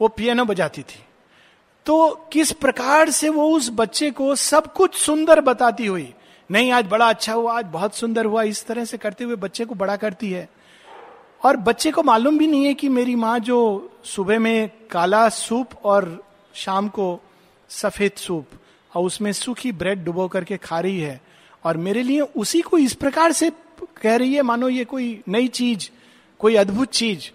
[0.00, 1.02] वो पियानो बजाती थी।
[1.86, 6.12] तो किस प्रकार से वो उस बच्चे को सब कुछ सुंदर बताती हुई,
[6.50, 9.64] नहीं, आज बड़ा अच्छा हुआ, आज बहुत सुंदर हुआ, इस तरह से करते हुए बच्चे
[9.64, 10.48] को बड़ा करती है।
[11.42, 13.58] और बच्चे को मालूम भी नहीं है कि मेरी माँ जो
[14.04, 16.06] सुबह में काला सूप और
[16.54, 17.20] शाम को
[17.70, 18.46] सफ़ेद सूप
[18.92, 21.20] और उसमें सूखी ब्रेड डुबो करके खा रही है,
[21.64, 23.50] और मेरे लिए उसी को इस प्रकार से
[24.02, 25.90] कह रही है, मानो ये कोई नई चीज़,
[26.38, 27.30] कोई अद्भुत चीज़।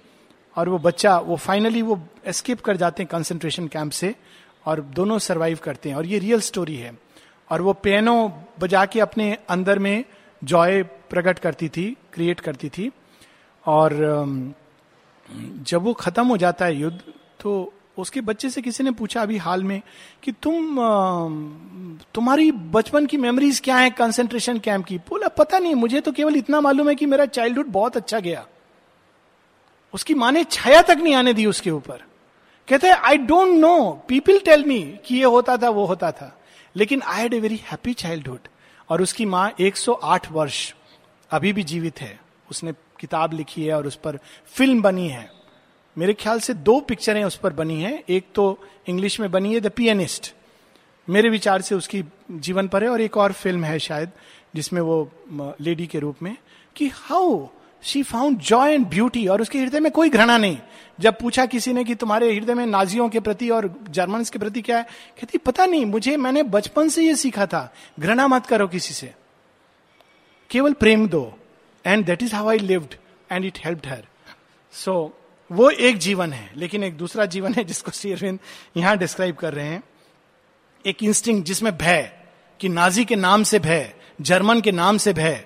[0.58, 4.16] और वो बच्चा, वो फाइनली वो एस्केप कर जाते हैं कंसेंट्रेशन कैंप से
[4.66, 7.00] और दोनों सरवाइव करते हैं। और ये रियल स्टोरी है।
[7.50, 10.06] और वो पियानो बजा के अपने अंदर में
[10.44, 12.92] जॉय प्रकट करती थी क्रिएट करती थी।
[13.66, 13.94] और
[15.62, 17.02] जब वो खत्म हो जाता है युद्ध
[17.40, 19.82] तो उसके बच्चे से किसी ने पूछा अभी हाल में
[20.24, 20.76] कि तुम
[22.14, 24.98] तुम्हारी बचपन की मेमोरीज क्या है कंसेंट्रेशन कैंप की?
[24.98, 28.46] बोला, पता नहीं, मुझे तो केवल इतना मालूम है कि मेरा चाइल्डहुड बहुत अच्छा गया।
[29.94, 32.04] उसकी माँ ने छाया तक नहीं आने दी उसके ऊपर।
[32.68, 36.40] कहते हैं I don't know people tell me कि ये होता था, वो होता था।
[36.76, 38.48] लेकिन I had a very happy childhood
[38.90, 40.74] और उसकी माँ 108 वर्ष
[41.32, 42.20] अभी भी जीवित है।
[42.52, 45.43] उसने किताब लिखी है और उस पर फ़िल्म बनी है।
[45.98, 49.60] मेरे ख्याल से दो पिक्चरें उस पर बनी हैं। एक तो इंग्लिश में बनी है
[49.60, 50.34] द पियनिस्ट
[51.10, 54.10] मेरे विचार से उसकी जीवन पर है और एक और फ़िल्म है शायद,
[54.56, 55.12] जिसमें वो
[55.62, 56.38] लेडी के रूप में,
[56.76, 57.48] कि how
[57.84, 60.58] she found joy and beauty और उसके हृदय में कोई घृणा नहीं।
[61.00, 64.62] जब पूछा किसी ने कि तुम्हारे हृदय में नाजियों के प्रति और जर्मन के प्रति
[64.62, 68.68] क्या है, कहती, पता नहीं, मुझे, मैंने बचपन से ये सीखा था। घृणा मत करो
[68.68, 69.14] किसी से।
[70.50, 71.34] केवल प्रेम दो।
[71.86, 72.96] And that is how I lived
[73.32, 74.04] and it help her
[74.72, 75.20] so
[75.54, 78.40] वो एक जीवन है, लेकिन एक दूसरा जीवन है जिसको श्री अरविंद
[78.78, 79.84] यहाँ डिस्क्राइब कर रहे हैं।
[80.86, 82.12] एक इंस्टिंग जिसमें भय,
[82.60, 85.44] कि नाजी के नाम से भय, जर्मन के नाम से भय,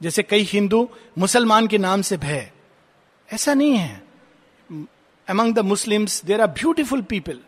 [0.00, 0.88] जैसे कई हिंदू
[1.18, 2.50] मुसलमान के नाम से भय।
[3.28, 4.02] ऐसा नहीं है।
[5.28, 7.38] Among the Muslims there are beautiful people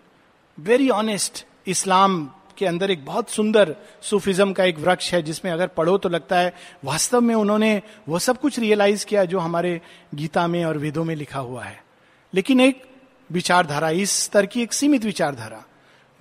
[0.59, 2.25] very honest इस्लाम
[2.59, 6.39] के अंदर एक बहुत सुंदर सूफिज्म का एक वृक्ष है, जिसमें अगर पढ़ो तो लगता
[6.39, 9.81] है वास्तव में उन्होंने वो सब कुछ रियलाइज़ किया जो हमारे
[10.15, 11.86] गीता में और वेदों में लिखा हुआ है।
[12.37, 12.83] लेकिन एक
[13.33, 15.65] विचारधारा, इस स्तर की एक सीमित विचारधारा,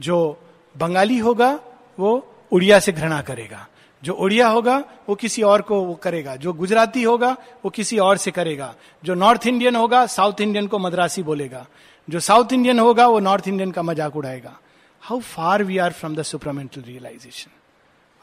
[0.01, 0.41] जो
[0.77, 1.59] बंगाली होगा,
[1.99, 3.67] वो उड़िया से घृणा करेगा।
[4.03, 8.17] जो उड़िया होगा, वो किसी और को वो करेगा। जो गुजराती होगा, वो किसी और
[8.17, 11.67] से करेगा। जो नॉर्थ इंडियन होगा, साउथ इंडियन को मद्रासी बोलेगा।
[12.09, 14.59] जो साउथ इंडियन होगा, वो नॉर्थ इंडियन का मज़ाक उड़ाएगा।
[15.01, 17.51] How far we are from the supermental realization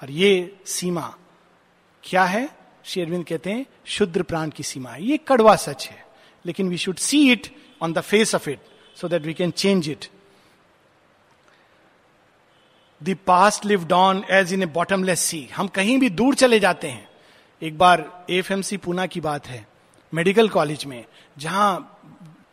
[0.02, 1.14] और ये सीमा
[2.04, 2.48] क्या है?
[2.84, 6.06] शेरविंद कहते हैं, शुद्र प्राण की सीमा है। ये कड़वा सच है।
[6.46, 8.60] लेकिन we should see it on the face of it
[8.96, 10.06] so that we can change it
[13.00, 16.88] the past lived on as in a bottomless sea हम कहीं भी दूर चले जाते
[16.88, 17.08] हैं।
[17.62, 19.66] एक बार एफ़ एम सी पूना की बात है,
[20.12, 21.04] मेडिकल कॉलेज में,
[21.36, 21.98] जहाँ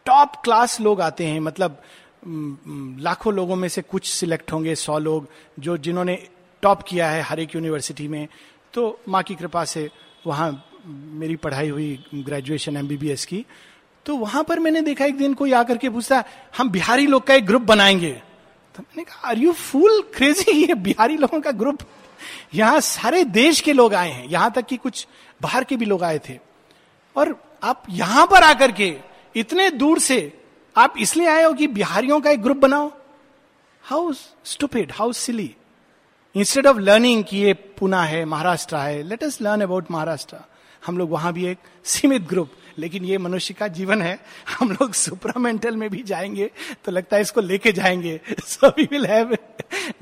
[0.05, 1.81] टॉप क्लास लोग आते हैं मतलब
[3.01, 5.27] लाखों लोगों में से कुछ सिलेक्ट होंगे, सौ लोग,
[5.59, 6.17] जो जिन्होंने
[6.63, 8.27] टॉप किया है हर एक यूनिवर्सिटी में
[8.73, 9.89] तो माँ की कृपा से
[10.25, 13.45] वहाँ मेरी पढ़ाई हुई, ग्रेजुएशन एमबीबीएस की।
[14.09, 16.23] तो वहाँ पर मैंने देखा एक दिन कोई आकर के पूछता,
[16.57, 18.11] हम बिहारी लोग का एक ग्रुप बनाएँगे?
[18.75, 21.79] तो मैंने कहा आर यू फुल क्रेजी ये बिहारी लोगों का ग्रुप?
[22.53, 25.05] यहाँ सारे देश के लोग आए हैं, यहाँ तक कि कुछ
[25.41, 26.37] बाहर के भी लोग आए थे।
[27.15, 28.93] और आप यहाँ पर आकर के
[29.35, 30.19] इतने दूर से
[30.75, 32.91] आप इसलिए आए हो कि बिहारियों का एक ग्रुप बनाओ?
[33.83, 34.13] How
[34.45, 35.53] stupid how silly
[36.35, 40.37] instead of learning कि ये पुना है, महाराष्ट्र है let us learn about Maharashtra.
[40.85, 44.17] हम लोग वहाँ भी एक सीमित ग्रुप। लेकिन ये मनुष्य का जीवन है।
[44.49, 46.49] हम लोग सुपरामेंटल में भी जाएँगे
[46.85, 49.37] तो लगता है इसको लेके जाएँगे। So we will have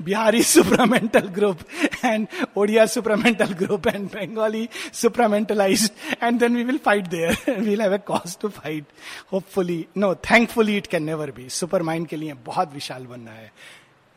[0.02, 1.58] Bihari supramental group
[2.04, 5.90] and Odia supramental group and Bengali supramentalise
[6.22, 8.84] and then we will fight there we'll have a cause to fight
[9.32, 11.48] hopefully no thankfully it can never be
[11.82, 13.52] supermind के लिए बहुत विशाल बनना है।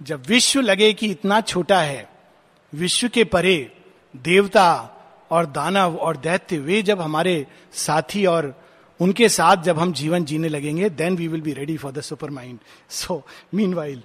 [0.02, 2.08] जब विश्व लगे कि इतना छोटा है,
[2.74, 3.71] विश्व के परे
[4.15, 4.67] देवता
[5.31, 8.53] और दानव और दैत्य, वे जब हमारे साथी और
[8.99, 12.59] उनके साथ जब हम जीवन जीने लगेंगे then we will be ready for the supermind
[12.89, 13.23] so
[13.73, 14.03] meanwhile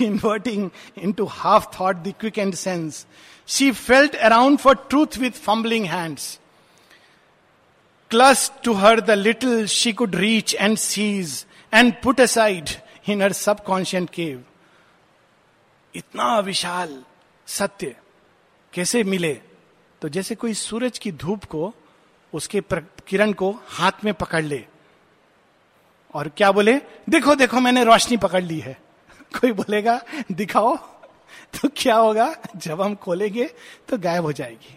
[0.00, 0.70] inverting
[1.12, 3.06] into half thought thick and sense
[3.48, 6.38] she felt around for truth with fumbling hands
[8.10, 12.68] clutched to her the little she could reach and seize and put aside
[13.08, 14.42] in her subconscient cave
[15.94, 17.02] इतना विशाल
[17.46, 17.94] सत्य।
[18.72, 19.40] कैसे मिले?
[20.02, 21.74] तो जैसे कोई सूरज की धूप को,
[22.34, 22.62] उसके
[23.08, 24.66] किरण को हाथ में पकड़ ले।
[26.14, 26.80] और क्या बोले?
[27.08, 28.80] देखो देखो, मैंने रोशनी पकड़ ली है।
[29.22, 30.02] कोई बोलेगा,
[30.32, 30.76] दिखाओ
[31.54, 32.36] तो क्या होगा?
[32.56, 33.50] जब हम खोलेंगे
[33.88, 34.76] तो गायब हो जाएगी।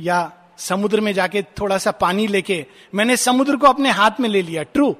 [0.00, 4.42] या समुद्र में जाके थोड़ा सा पानी लेके, मैंने समुद्र को अपने हाथ में ले
[4.42, 4.96] लिया। ट्रू।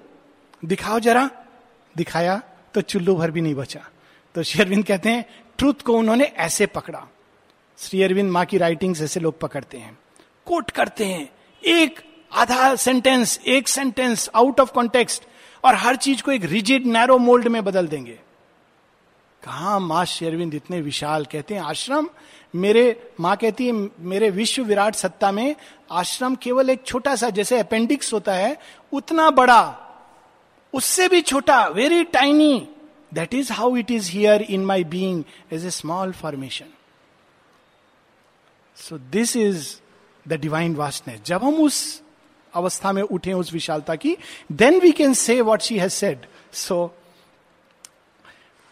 [0.65, 1.31] दिखाओ जरा।
[1.97, 2.43] दिखाया
[2.75, 3.89] तो चुल्लू भर भी नहीं बचा।
[4.35, 5.25] तो शेरविंद कहते हैं,
[5.59, 7.07] ट्रूथ को उन्होंने ऐसे पकड़ा।
[7.83, 9.99] श्री अरविंद माँ की राइटिंग्स ऐसे लोग पकड़ते हैं।
[10.47, 11.29] कोट करते हैं।
[11.63, 12.01] एक
[12.33, 15.23] आधा सेंटेंस एक सेंटेंस आउट ऑफ़ कॉन्टेक्स्ट
[15.65, 18.19] और हर चीज़ को एक रिजिड नैरो मोल्ड में बदल देंगे।
[19.43, 21.63] कहा माँ शेरविंद इतने विशाल कहते हैं?
[21.63, 22.09] आश्रम
[22.55, 25.57] मेरे, माँ कहती है, मेरे विश्व विराट सत्ता में
[25.91, 28.57] आश्रम केवल एक छोटा सा, जैसे अपेंडिक्स होता है,
[28.93, 29.63] उतना बड़ा,
[30.75, 32.69] उससे भी छोटा very tiny
[33.15, 36.67] that is how it is here in my being as a small formation
[38.83, 39.67] so this is
[40.27, 41.81] the divine vastness जब हम उस
[42.53, 44.17] अवस्था में उठे उस विशालता की
[44.53, 46.87] then we can see what she has said so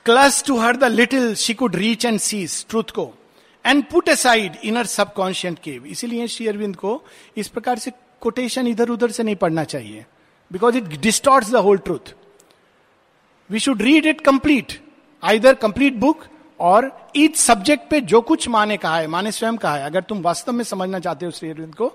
[0.07, 3.13] clutched to her the little she could reach and seize truth को
[3.65, 7.03] and put aside in her subconscient cave इसीलिए श्री अरविंद को
[7.37, 7.93] इस प्रकार से
[8.23, 10.05] कोटेशन इधर उधर से नहीं पढ़ना चाहिए
[10.51, 12.15] because it distort the whole truth
[13.51, 14.81] we should read it complete
[15.23, 16.25] either complete book
[16.61, 20.21] और ईच सब्जेक्ट पे जो कुछ माने कहा है, माने स्वयं कहा है, अगर तुम
[20.23, 21.93] वास्तव में समझना चाहते हो श्री अरविंद को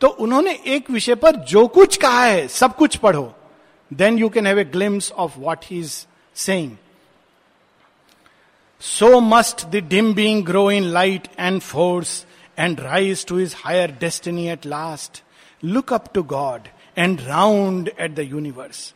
[0.00, 3.32] तो उन्होंने एक विषय पर जो कुछ कहा है, सब कुछ पढ़ो।
[3.90, 5.94] Then you can have a glimpse of what he is
[6.36, 6.70] saying
[8.82, 12.24] so must the dim being grow in light and force
[12.58, 15.22] and rise to is higher destiny at last
[15.62, 18.92] look up to God and round at the universe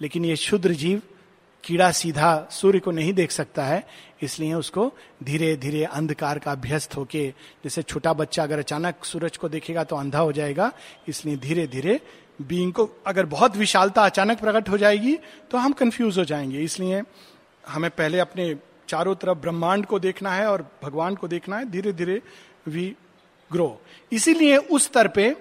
[0.00, 1.02] लेकिन ये शुद्र जीव
[1.66, 3.82] कीड़ा सीधा सूर्य को नहीं देख सकता है,
[4.22, 4.92] इसलिए उसको
[5.24, 7.28] धीरे धीरे अंधकार का अभ्यस्त होके,
[7.64, 10.70] जैसे छोटा बच्चा अगर अचानक सूरज को देखेगा तो अंधा हो जाएगा,
[11.08, 12.00] इसलिए धीरे धीरे
[12.42, 15.16] बीइंग को अगर बहुत विशालता अचानक प्रकट हो जाएगी
[15.50, 17.02] तो हम कंफ्यूज हो जाएँगे। इसलिए
[17.64, 18.54] हमें पहले अपने
[18.88, 22.20] चारों तरफ़ ब्रह्मांड को देखना है और भगवान को देखना है, धीरे धीरे
[22.68, 22.94] वी
[23.50, 23.80] ग्रो
[24.12, 25.34] इसीलिए उस स्तर पे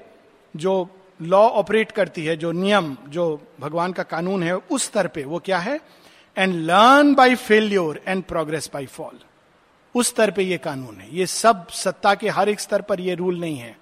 [0.55, 0.87] जो
[1.19, 5.39] लॉ ऑपरेट करती है, जो नियम, जो भगवान का कानून है, उस स्तर पे वो
[5.39, 5.79] क्या है?
[6.37, 9.19] And learn by failure and progress by fall
[9.95, 13.13] उस स्तर पे ये कानून है। ये सब सत्ता के हर एक स्तर पर ये
[13.15, 13.75] रूल नहीं है।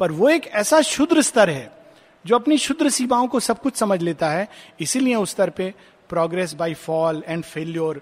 [0.00, 1.70] पर वो एक ऐसा शुद्र स्तर है,
[2.24, 4.48] जो अपनी शुद्र सीमाओं को सब कुछ समझ लेता है।
[4.80, 5.72] इसीलिए उस स्तर पे
[6.08, 8.00] progress by fall and failure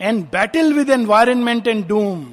[0.00, 2.26] and battle with environment and doom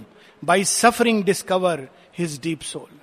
[0.43, 2.99] by suffering discover his deep soul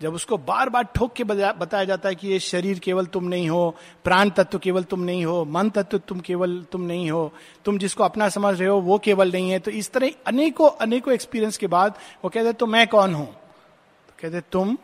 [0.00, 3.48] जब उसको बार बार ठोक के बताया जाता है कि ये शरीर केवल तुम नहीं
[3.48, 3.74] हो,
[4.04, 7.32] प्राण तत्व केवल तुम नहीं हो, मन तत्व तुम केवल तुम नहीं हो,
[7.64, 11.14] तुम जिसको अपना समझ रहे हो वो केवल नहीं है। तो इस तरह अनेकों अनेकों
[11.14, 11.94] एक्सपीरियंस के बाद
[12.24, 13.26] वो कहते तो मैं कौन हूँ?
[13.26, 14.76] तो कहते तुम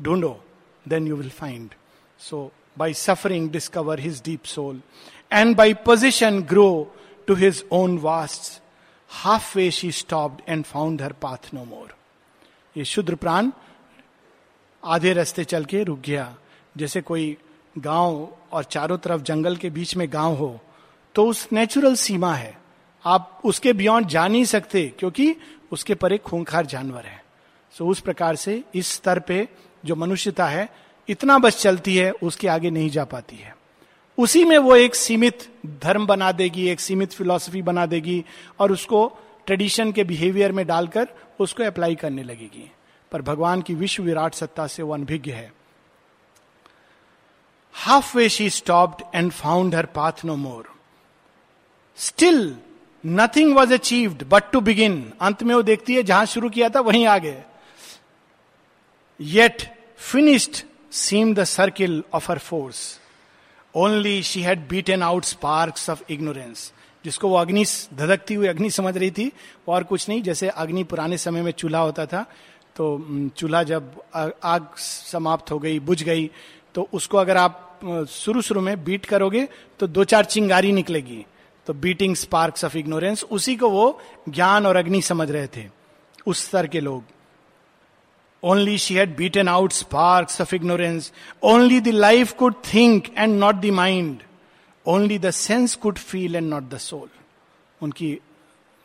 [0.00, 0.38] ढूंढो
[0.86, 1.74] then you will find
[2.20, 4.80] so by suffering discover his deep soul
[5.32, 6.70] and by position grow
[7.28, 8.60] to his own vast
[9.10, 11.94] half way she stopped and found her path no more
[12.76, 13.50] ये शुद्र प्राण
[14.82, 16.34] आधे रास्ते चल के रुक गया।
[16.76, 17.36] जैसे कोई
[17.76, 20.60] गाँव और चारों तरफ़ जंगल के बीच में गाँव हो
[21.14, 22.56] तो उस नेचुरल सीमा है।
[23.04, 25.34] आप उसके बियॉन्ड जा नहीं सकते, क्योंकि
[25.72, 27.22] उसके पर एक खूंखार जानवर है।
[27.74, 29.48] सो उस प्रकार से इस स्तर पे
[29.84, 30.68] जो मनुष्यता है,
[31.08, 33.54] इतना बस चलती है, उसके आगे नहीं जा पाती है।
[34.18, 35.48] उसी में वो एक सीमित
[35.82, 38.24] धर्म बना देगी, एक सीमित फिलॉसफी बना देगी,
[38.60, 39.06] और उसको
[39.46, 41.08] ट्रेडिशन के बिहेवियर में डालकर
[41.40, 42.70] उसको अप्लाई करने लगेगी।
[43.12, 45.52] पर भगवान की विश्व विराट सत्ता से वो अनभिज्ञ है।
[47.74, 50.68] Half way she stopped and found her path no more
[51.98, 52.56] still
[53.04, 56.80] nothing was achieved but to begin अंत में वो देखती है, जहाँ शुरू किया था,
[56.80, 57.42] वहीं आ गए
[59.20, 59.62] yet
[60.00, 62.78] finished seem the circle of her force
[63.74, 66.72] only she had beaten out sparks of ignorance
[67.04, 69.30] जिसको वो अग्नि धधकती हुई अग्नि समझ रही थी
[69.68, 72.24] और कुछ नहीं, जैसे अग्नि पुराने समय में चूल्हा होता था
[72.76, 72.84] तो
[73.36, 76.30] चूल्हा जब आग समाप्त हो गई, बुझ गई
[76.74, 79.48] तो उसको अगर आप शुरू शुरू में बीट करोगे
[79.80, 81.24] तो दो चार चिंगारी निकलेगी।
[81.66, 85.66] तो बीटिंग स्पार्क्स ऑफ़ इग्नोरेंस, उसी को वो ज्ञान और अग्नि समझ रहे थे,
[86.26, 87.02] उस स्तर के लोग।
[88.42, 91.12] Only she had beaten out sparks of ignorance
[91.42, 94.22] only the life could think and not the mind
[94.86, 97.08] only the sense could feel and not the soul
[97.80, 98.18] उनकी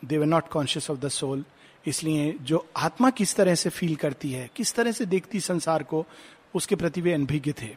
[0.02, 1.44] they were not conscious of the soul
[1.88, 6.04] इसलिए जो आत्मा किस तरह से feel करती है, किस तरह से देखती संसार को,
[6.54, 7.76] उसके प्रति वे अनभिज्ञ थे।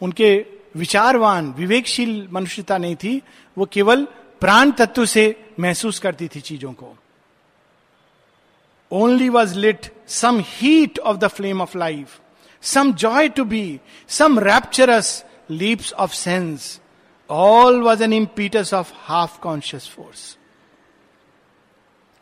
[0.00, 0.34] उनके
[0.76, 3.20] विचारवान, विवेकशील मनुष्यता नहीं थी,
[3.56, 4.04] वो केवल
[4.40, 5.24] प्राण तत्व से
[5.60, 6.94] महसूस करती थी चीज़ों को।
[8.90, 12.20] Only was lit some heat of the flame of life
[12.62, 16.80] some joy to be some rapturous leaps of sense
[17.30, 20.36] all was an impetus of half conscious force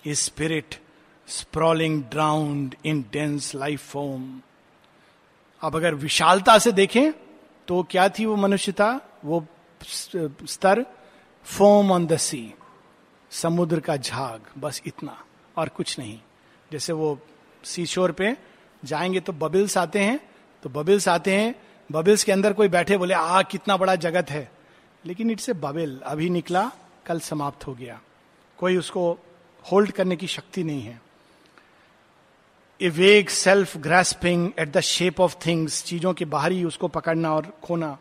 [0.04, 0.74] spirit
[1.30, 4.40] sprawling drowned in dense life form
[5.62, 7.12] अब अगर विशालता से देखें
[7.68, 9.00] तो क्या थी वो मनुष्यता?
[9.24, 9.46] वो
[10.46, 10.86] स्तर?
[11.44, 12.54] फोम ऑन द सी
[13.30, 15.24] समुद्र का झाग, बस इतना,
[15.56, 16.18] और कुछ नहीं।
[16.72, 17.18] जैसे वो
[17.64, 18.36] सी शोर पे
[18.84, 20.20] जाएँगे तो बबिल्स आते हैं
[20.62, 21.54] तो बबिल्स आते हैं
[21.92, 24.52] बबिल्स के अंदर कोई बैठे बोले, आ, कितना बड़ा जगत है।
[25.06, 26.70] लेकिन इट्स ए बबिल अभी निकला,
[27.06, 28.00] कल समाप्त हो गया।
[28.58, 29.18] कोई उसको
[29.72, 31.09] होल्ड करने की शक्ति नहीं है।
[32.82, 37.52] A vague self grasping at the shape of things चीज़ों के बाहरी उसको पकड़ना और
[37.64, 37.96] खोना।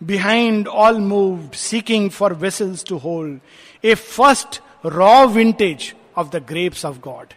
[0.00, 3.40] Behind all move seeking for vessels to hold
[3.84, 7.32] a first raw vintage of the grapes of God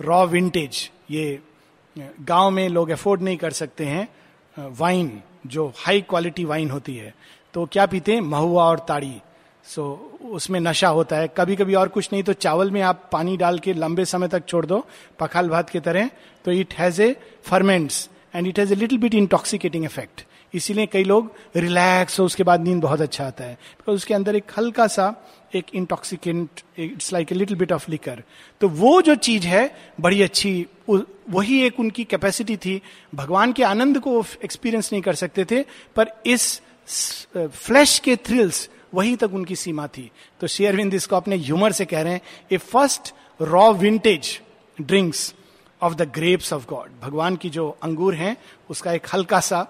[0.00, 1.38] raw vintage ये
[2.20, 4.08] गाँव में लोग अफोर्ड नहीं कर सकते हैं
[4.78, 7.14] वाइन जो हाई क्वालिटी वाइन होती है।
[7.54, 8.20] तो क्या पीते हैं?
[8.20, 9.20] महुआ और ताड़ी।
[9.66, 9.82] सो
[10.22, 13.36] so, उसमें नशा होता है। कभी कभी और कुछ नहीं तो चावल में आप पानी
[13.36, 14.84] डाल के लंबे समय तक छोड़ दो
[15.20, 16.10] पखाल भात की तरह।
[16.44, 21.04] तो it has a ferments and it has a little bit intoxicating effect इसीलिए कई
[21.04, 24.86] लोग रिलैक्स हो उसके बाद नींद बहुत अच्छा आता है। बिकॉज़ उसके अंदर एक हल्का
[24.86, 25.14] सा
[25.54, 28.22] एक intoxicant it's like a little bit of liquor
[28.60, 29.64] तो वो जो चीज़ है
[30.00, 32.80] बड़ी अच्छी वही एक उनकी कैपेसिटी थी।
[33.14, 35.62] भगवान के आनंद को एक्सपीरियंस नहीं कर सकते थे
[35.96, 36.60] पर इस
[37.34, 42.02] फ्लैश के थ्रिल्स वहीं तक उनकी सीमा थी। तो शेयरविंद इसको अपने ह्यूमर से कह
[42.02, 42.20] रहे हैं,
[42.52, 44.40] a first raw vintage
[44.80, 45.34] drinks
[45.82, 46.90] of the grapes of God.
[47.02, 48.36] भगवान की जो अंगूर हैं,
[48.70, 49.66] उसका एक हल्का सा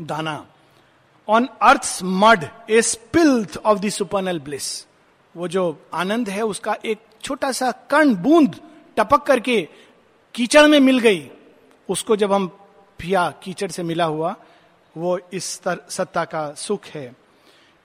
[0.00, 0.46] दाना।
[1.28, 4.86] On earth mud a spilth of the supernal bliss.
[5.34, 5.62] वो जो
[5.94, 8.60] आनंद है, उसका एक छोटा सा कण बूंद
[8.96, 9.68] टपक करके
[10.34, 11.30] कीचड़ में मिल गई।
[11.88, 12.46] उसको जब हम
[12.98, 14.34] पिया कीचड़ से मिला हुआ,
[14.96, 17.14] वो इस सत्ता का सुख है।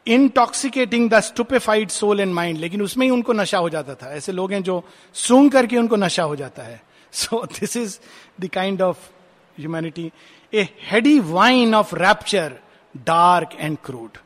[0.08, 4.32] Intoxicating the stupefied soul and mind लेकिन उसमें ही उनको नशा हो जाता था। ऐसे
[4.32, 4.84] लोग हैं जो
[5.16, 6.82] सूंघ करके उनको नशा हो जाता है।
[7.14, 7.98] So this is
[8.42, 9.10] the kind of
[9.58, 10.12] humanity
[10.54, 12.60] a heady wine of rapture
[12.96, 14.18] dark and crude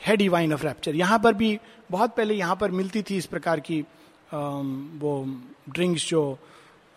[0.00, 1.58] heady wine of rapture यहाँ पर भी
[1.90, 4.66] बहुत पहले यहाँ पर मिलती थी इस प्रकार की um,
[5.00, 5.24] वो
[5.68, 6.22] ड्रिंक्स जो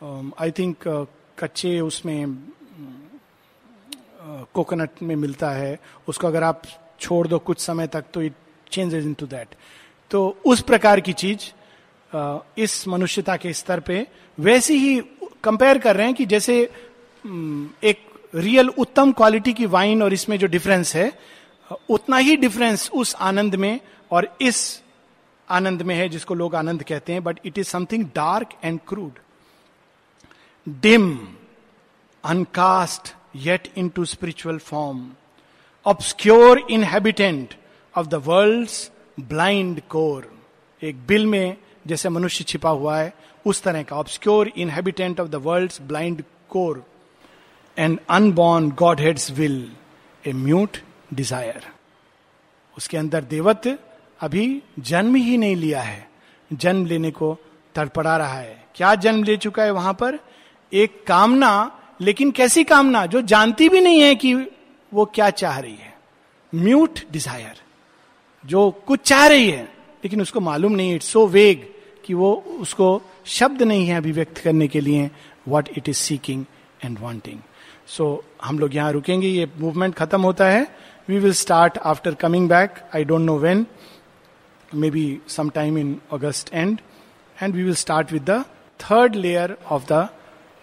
[0.01, 1.05] आई um, थिंक uh,
[1.39, 2.37] कच्चे उसमें
[4.53, 6.61] कोकोनट uh, में मिलता है। उसको अगर आप
[7.03, 8.33] छोड़ दो कुछ समय तक तो it
[8.71, 9.55] changes into that
[10.11, 11.51] तो उस प्रकार की चीज़
[12.57, 14.05] इस मनुष्यता के स्तर पे
[14.37, 15.01] वैसी ही
[15.43, 16.61] कंपेयर कर रहे हैं कि जैसे
[17.83, 21.11] एक रियल उत्तम क्वालिटी की वाइन और इसमें जो डिफरेंस है,
[21.89, 23.79] उतना ही डिफरेंस उस आनंद में
[24.11, 24.61] और इस
[25.49, 29.19] आनंद में है जिसको लोग आनंद कहते हैं but it is something dark and crude
[30.81, 31.09] dim
[32.23, 35.09] uncast yet into spiritual form
[35.85, 37.53] obscure inhabitant
[37.97, 38.69] of the world
[39.19, 40.31] blind core
[40.83, 41.57] एक बिल में
[41.87, 43.13] जैसे मनुष्य छिपा हुआ है,
[43.45, 46.83] उस तरह का obscure inhabitant of the world blind core
[47.77, 48.69] and unborn
[48.99, 49.71] godheads will
[50.27, 50.77] a mute
[51.13, 51.67] desire
[52.77, 53.77] उसके अंदर देवत्व
[54.21, 56.09] अभी जन्म ही नहीं लिया है।
[56.53, 57.37] जन्म लेने को
[57.75, 60.19] तड़पड़ा रहा है। क्या जन्म ले चुका है वहाँ पर?
[60.73, 63.05] एक कामना, लेकिन कैसी कामना?
[63.05, 64.33] जो जानती भी नहीं है कि
[64.93, 65.93] वो क्या चाह रही है?
[66.53, 67.61] Mute desire.
[68.43, 69.63] जो कुछ चाह रही है,
[70.03, 71.65] लेकिन उसको मालूम नहीं इट्स सो वेग
[72.05, 75.09] कि वो उसको शब्द नहीं है अभिव्यक्त करने के लिए
[75.47, 76.45] what it is seeking
[76.85, 77.39] and wanting
[77.87, 80.67] so हम लोग यहाँ रुकेंगे, ये मूवमेंट खत्म होता है।
[81.09, 83.65] We will start after coming back I don't know when
[84.91, 86.79] maybe some time in August and
[87.37, 88.43] and we will start with the
[88.79, 90.07] third layer of the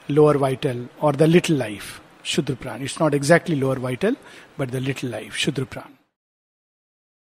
[0.08, 2.00] lower vital और the little life
[2.30, 2.80] Shudra Pran.
[2.82, 4.14] It's not exactly lower vital,
[4.56, 5.99] but the little life, Shudra Pran.